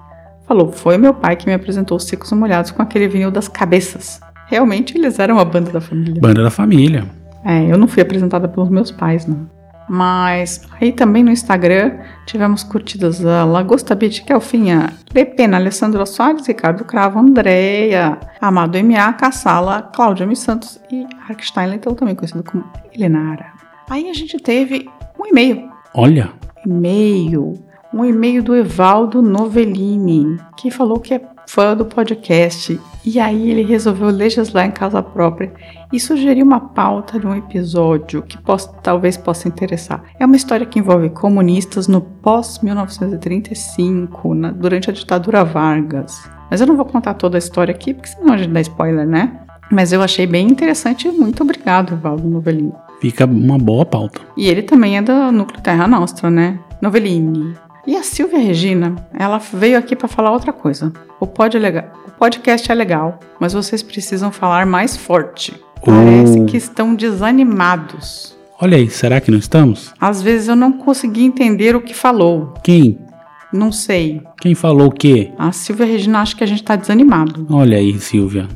falou: 0.45 0.71
Foi 0.71 0.97
meu 0.97 1.13
pai 1.13 1.35
que 1.35 1.47
me 1.47 1.53
apresentou 1.53 1.97
os 1.97 2.03
Secos 2.03 2.31
e 2.31 2.35
Molhados 2.35 2.71
com 2.71 2.81
aquele 2.81 3.07
vinil 3.07 3.31
das 3.31 3.47
cabeças. 3.47 4.19
Realmente 4.47 4.97
eles 4.97 5.19
eram 5.19 5.39
a 5.39 5.45
banda 5.45 5.71
da 5.71 5.81
família. 5.81 6.21
Banda 6.21 6.43
da 6.43 6.51
família. 6.51 7.05
É, 7.45 7.71
eu 7.71 7.77
não 7.77 7.87
fui 7.87 8.01
apresentada 8.01 8.47
pelos 8.47 8.69
meus 8.69 8.91
pais, 8.91 9.25
não. 9.25 9.49
Mas 9.87 10.61
aí 10.79 10.91
também 10.91 11.23
no 11.23 11.31
Instagram 11.31 11.99
tivemos 12.25 12.63
curtidas 12.63 13.25
a 13.25 13.45
Lagosta 13.45 13.95
Beach, 13.95 14.23
Kelfinha, 14.23 14.93
Lepena, 15.13 15.57
Alessandro 15.57 16.05
Soares, 16.05 16.45
Ricardo 16.45 16.83
Cravo, 16.83 17.19
Andréia, 17.19 18.19
Amado 18.41 18.77
M.A., 18.77 19.13
Cassala, 19.13 19.81
Cláudia 19.81 20.25
M. 20.25 20.35
Santos 20.35 20.79
e 20.91 21.05
Ark 21.29 21.45
Steinletel, 21.45 21.95
também 21.95 22.15
conhecido 22.15 22.43
como 22.43 22.65
Helenara. 22.93 23.53
Aí 23.89 24.09
a 24.09 24.13
gente 24.13 24.37
teve 24.37 24.89
um 25.17 25.25
e-mail 25.25 25.71
Olha, 25.93 26.31
e-mail, 26.65 27.53
um 27.93 28.05
e-mail 28.05 28.43
do 28.43 28.55
Evaldo 28.55 29.21
Novellini, 29.21 30.37
que 30.55 30.69
falou 30.69 30.99
que 30.99 31.13
é 31.13 31.21
fã 31.47 31.75
do 31.75 31.85
podcast. 31.85 32.79
E 33.05 33.19
aí 33.19 33.49
ele 33.49 33.63
resolveu 33.63 34.09
legislar 34.09 34.65
em 34.67 34.71
casa 34.71 35.01
própria 35.01 35.51
e 35.91 35.99
sugerir 35.99 36.43
uma 36.43 36.59
pauta 36.59 37.19
de 37.19 37.25
um 37.25 37.33
episódio 37.35 38.21
que 38.21 38.37
possa- 38.37 38.69
talvez 38.83 39.17
possa 39.17 39.47
interessar. 39.47 40.03
É 40.19 40.25
uma 40.25 40.35
história 40.35 40.65
que 40.65 40.77
envolve 40.77 41.09
comunistas 41.09 41.87
no 41.87 42.01
pós-1935, 42.01 44.33
na- 44.33 44.51
durante 44.51 44.89
a 44.89 44.93
ditadura 44.93 45.43
Vargas. 45.43 46.29
Mas 46.49 46.61
eu 46.61 46.67
não 46.67 46.75
vou 46.75 46.85
contar 46.85 47.13
toda 47.13 47.37
a 47.37 47.39
história 47.39 47.73
aqui, 47.73 47.93
porque 47.93 48.09
senão 48.09 48.33
a 48.33 48.37
gente 48.37 48.51
dá 48.51 48.61
spoiler, 48.61 49.05
né? 49.07 49.39
Mas 49.71 49.91
eu 49.91 50.01
achei 50.01 50.25
bem 50.25 50.47
interessante 50.47 51.07
e 51.07 51.11
muito 51.11 51.43
obrigado, 51.43 51.93
Evaldo 51.93 52.27
Novellini. 52.27 52.71
fica 53.01 53.25
uma 53.25 53.57
boa 53.59 53.85
pauta. 53.85 54.21
E 54.35 54.47
ele 54.47 54.63
também 54.63 54.97
é 54.97 55.01
do 55.01 55.31
Núcleo 55.31 55.61
Terra 55.61 55.87
Nostra, 55.87 56.29
né? 56.31 56.59
Novellini. 56.81 57.53
E 57.87 57.95
a 57.95 58.03
Silvia 58.03 58.37
Regina, 58.39 58.95
ela 59.17 59.37
veio 59.37 59.77
aqui 59.77 59.95
para 59.95 60.07
falar 60.09 60.31
outra 60.31 60.51
coisa. 60.51 60.91
O, 61.21 61.25
pod 61.25 61.55
é 61.55 61.59
legal- 61.59 61.85
o 62.05 62.11
podcast 62.11 62.69
é 62.69 62.75
legal, 62.75 63.19
mas 63.39 63.53
vocês 63.53 63.81
precisam 63.81 64.29
falar 64.31 64.65
mais 64.65 64.97
forte. 64.97 65.55
Parece 65.83 66.39
Oh. 66.39 66.45
que 66.45 66.57
estão 66.57 66.93
desanimados. 66.93 68.35
Olha 68.59 68.75
aí, 68.77 68.89
será 68.89 69.21
que 69.21 69.31
não 69.31 69.37
estamos? 69.37 69.93
Às 70.01 70.21
vezes 70.21 70.47
eu 70.49 70.55
não 70.55 70.73
consegui 70.73 71.23
entender 71.23 71.75
o 71.75 71.81
que 71.81 71.93
falou. 71.93 72.53
Quem? 72.63 72.97
Não 73.53 73.71
sei. 73.71 74.21
Quem 74.41 74.53
falou 74.53 74.87
o 74.87 74.91
quê? 74.91 75.31
A 75.37 75.51
Silvia 75.53 75.85
Regina 75.85 76.19
acha 76.19 76.35
que 76.35 76.43
a 76.43 76.47
gente 76.47 76.63
tá 76.63 76.75
desanimado. 76.75 77.47
Olha 77.49 77.77
aí, 77.77 77.97
Silvia. 77.99 78.47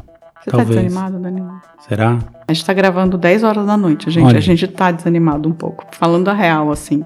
Você 0.42 0.50
tá 0.52 0.58
Talvez. 0.58 0.82
desanimado, 0.82 1.20
Danilo? 1.20 1.52
Será? 1.88 2.18
A 2.48 2.52
gente 2.54 2.66
tá 2.66 2.74
gravando 2.74 3.18
10 3.18 3.44
horas 3.44 3.66
da 3.66 3.78
noite, 3.78 4.10
gente. 4.10 4.26
Olha. 4.26 4.40
A 4.40 4.42
gente 4.42 4.68
tá 4.68 4.92
desanimado 4.92 5.48
um 5.48 5.54
pouco. 5.54 5.86
Falando 5.92 6.28
a 6.28 6.34
real, 6.34 6.72
assim. 6.72 7.06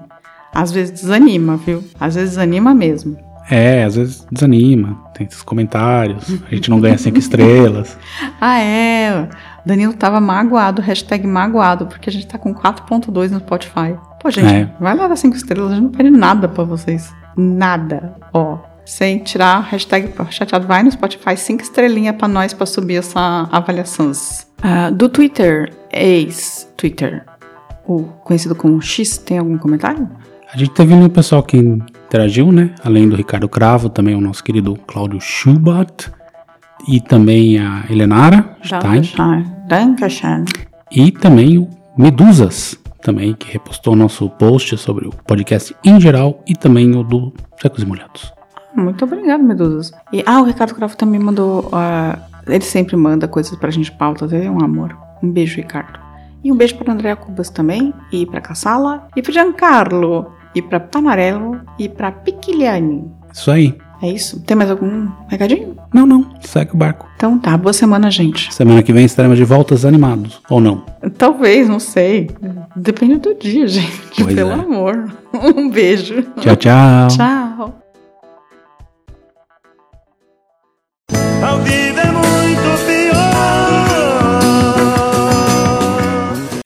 Às 0.56 0.72
vezes 0.72 1.00
desanima, 1.02 1.56
viu? 1.56 1.84
Às 2.00 2.14
vezes 2.14 2.30
desanima 2.30 2.74
mesmo. 2.74 3.16
É, 3.50 3.84
às 3.84 3.94
vezes 3.94 4.26
desanima. 4.32 4.98
Tem 5.14 5.26
esses 5.26 5.42
comentários. 5.42 6.24
A 6.50 6.54
gente 6.54 6.70
não 6.70 6.80
ganha 6.80 6.96
cinco 6.98 7.18
estrelas. 7.20 7.96
Ah, 8.40 8.58
é. 8.60 9.28
Danilo 9.64 9.92
tava 9.94 10.20
magoado, 10.20 10.80
hashtag 10.80 11.26
magoado, 11.26 11.86
porque 11.86 12.08
a 12.08 12.12
gente 12.12 12.26
tá 12.26 12.38
com 12.38 12.54
4.2 12.54 13.30
no 13.30 13.38
Spotify. 13.40 13.96
Pô, 14.20 14.30
gente, 14.30 14.46
É. 14.52 14.70
vai 14.80 14.96
lá 14.96 15.06
dar 15.08 15.16
5 15.16 15.36
estrelas, 15.36 15.72
a 15.72 15.74
gente 15.74 15.84
não 15.84 15.90
pede 15.90 16.10
nada 16.10 16.48
pra 16.48 16.64
vocês. 16.64 17.12
Nada. 17.36 18.14
Ó, 18.32 18.58
sem 18.84 19.18
tirar 19.18 19.60
hashtag 19.60 20.12
chateado, 20.30 20.66
vai 20.66 20.82
no 20.82 20.90
Spotify, 20.90 21.36
5 21.36 21.62
estrelinhas 21.62 22.16
pra 22.16 22.26
nós 22.28 22.52
pra 22.54 22.64
subir 22.66 22.96
essa 22.96 23.48
avaliação. 23.52 24.10
Ah, 24.62 24.90
do 24.90 25.08
Twitter, 25.08 25.72
ex-Twitter, 25.92 27.24
o 27.86 28.04
conhecido 28.24 28.54
como 28.54 28.80
X, 28.80 29.18
tem 29.18 29.38
algum 29.38 29.58
comentário? 29.58 30.08
A 30.52 30.56
gente 30.56 30.70
teve 30.70 30.94
um 30.94 31.08
pessoal 31.08 31.42
que 31.42 31.56
interagiu, 31.56 32.52
né? 32.52 32.74
Além 32.84 33.08
do 33.08 33.16
Ricardo 33.16 33.48
Cravo, 33.48 33.88
também 33.88 34.14
o 34.14 34.20
nosso 34.20 34.42
querido 34.42 34.76
Cláudio 34.86 35.20
Schubert. 35.20 36.10
E 36.86 37.00
também 37.00 37.58
a 37.58 37.84
Helenara 37.90 38.56
Stein. 38.62 39.02
Dankeschön. 39.66 40.44
E 40.90 41.10
também 41.10 41.58
o 41.58 41.68
Medusas, 41.98 42.78
também, 43.02 43.34
que 43.34 43.52
repostou 43.52 43.94
o 43.94 43.96
nosso 43.96 44.28
post 44.30 44.76
sobre 44.78 45.08
o 45.08 45.10
podcast 45.10 45.74
em 45.84 46.00
geral 46.00 46.42
e 46.46 46.54
também 46.54 46.94
o 46.94 47.02
do 47.02 47.32
Secos 47.60 47.82
e 47.82 47.86
Molhados. 47.86 48.32
Muito 48.74 49.04
obrigado, 49.04 49.42
Medusas. 49.42 49.90
E, 50.12 50.22
ah, 50.26 50.40
o 50.40 50.44
Ricardo 50.44 50.74
Cravo 50.74 50.96
também 50.96 51.18
mandou 51.18 51.68
ah, 51.72 52.18
Ele 52.46 52.62
sempre 52.62 52.94
manda 52.94 53.26
coisas 53.26 53.56
pra 53.58 53.70
gente 53.70 53.90
pautas, 53.90 54.32
ele 54.32 54.46
é 54.46 54.50
um 54.50 54.62
amor. 54.62 54.96
Um 55.22 55.30
beijo, 55.30 55.56
Ricardo. 55.56 55.98
E 56.44 56.52
um 56.52 56.56
beijo 56.56 56.76
pra 56.76 56.92
Andréa 56.92 57.16
Cubas 57.16 57.50
também, 57.50 57.92
e 58.12 58.26
pra 58.26 58.40
Cassala, 58.40 59.08
e 59.16 59.22
pro 59.22 59.32
Giancarlo, 59.32 60.30
e 60.56 60.62
pra 60.62 60.80
Panarello, 60.80 61.60
e 61.78 61.86
pra 61.86 62.10
Piquiliani. 62.10 63.04
Isso 63.30 63.50
aí. 63.50 63.76
É 64.02 64.08
isso? 64.08 64.40
Tem 64.40 64.56
mais 64.56 64.70
algum 64.70 65.06
recadinho? 65.28 65.76
Não, 65.92 66.06
não. 66.06 66.34
Segue 66.40 66.72
o 66.72 66.76
barco. 66.76 67.06
Então 67.16 67.38
tá, 67.38 67.56
boa 67.56 67.72
semana, 67.74 68.10
gente. 68.10 68.52
Semana 68.52 68.82
que 68.82 68.92
vem 68.92 69.04
estaremos 69.04 69.36
de 69.36 69.44
voltas 69.44 69.84
animados. 69.84 70.40
Ou 70.48 70.60
não? 70.60 70.84
Talvez, 71.18 71.68
não 71.68 71.78
sei. 71.78 72.30
Depende 72.74 73.16
do 73.16 73.34
dia, 73.34 73.66
gente. 73.68 74.22
Pois 74.22 74.34
Pelo 74.34 74.50
é. 74.50 74.54
amor. 74.54 75.12
Um 75.36 75.68
beijo. 75.68 76.22
Tchau, 76.40 76.56
tchau. 76.56 77.08
Tchau. 77.08 77.78
Ao 81.46 81.58
vivo 81.60 81.98
é 82.00 82.10
muito 82.12 82.86
pior. 82.86 83.20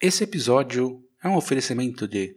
Esse 0.00 0.22
episódio 0.22 1.00
é 1.24 1.28
um 1.28 1.34
oferecimento 1.36 2.06
de 2.06 2.36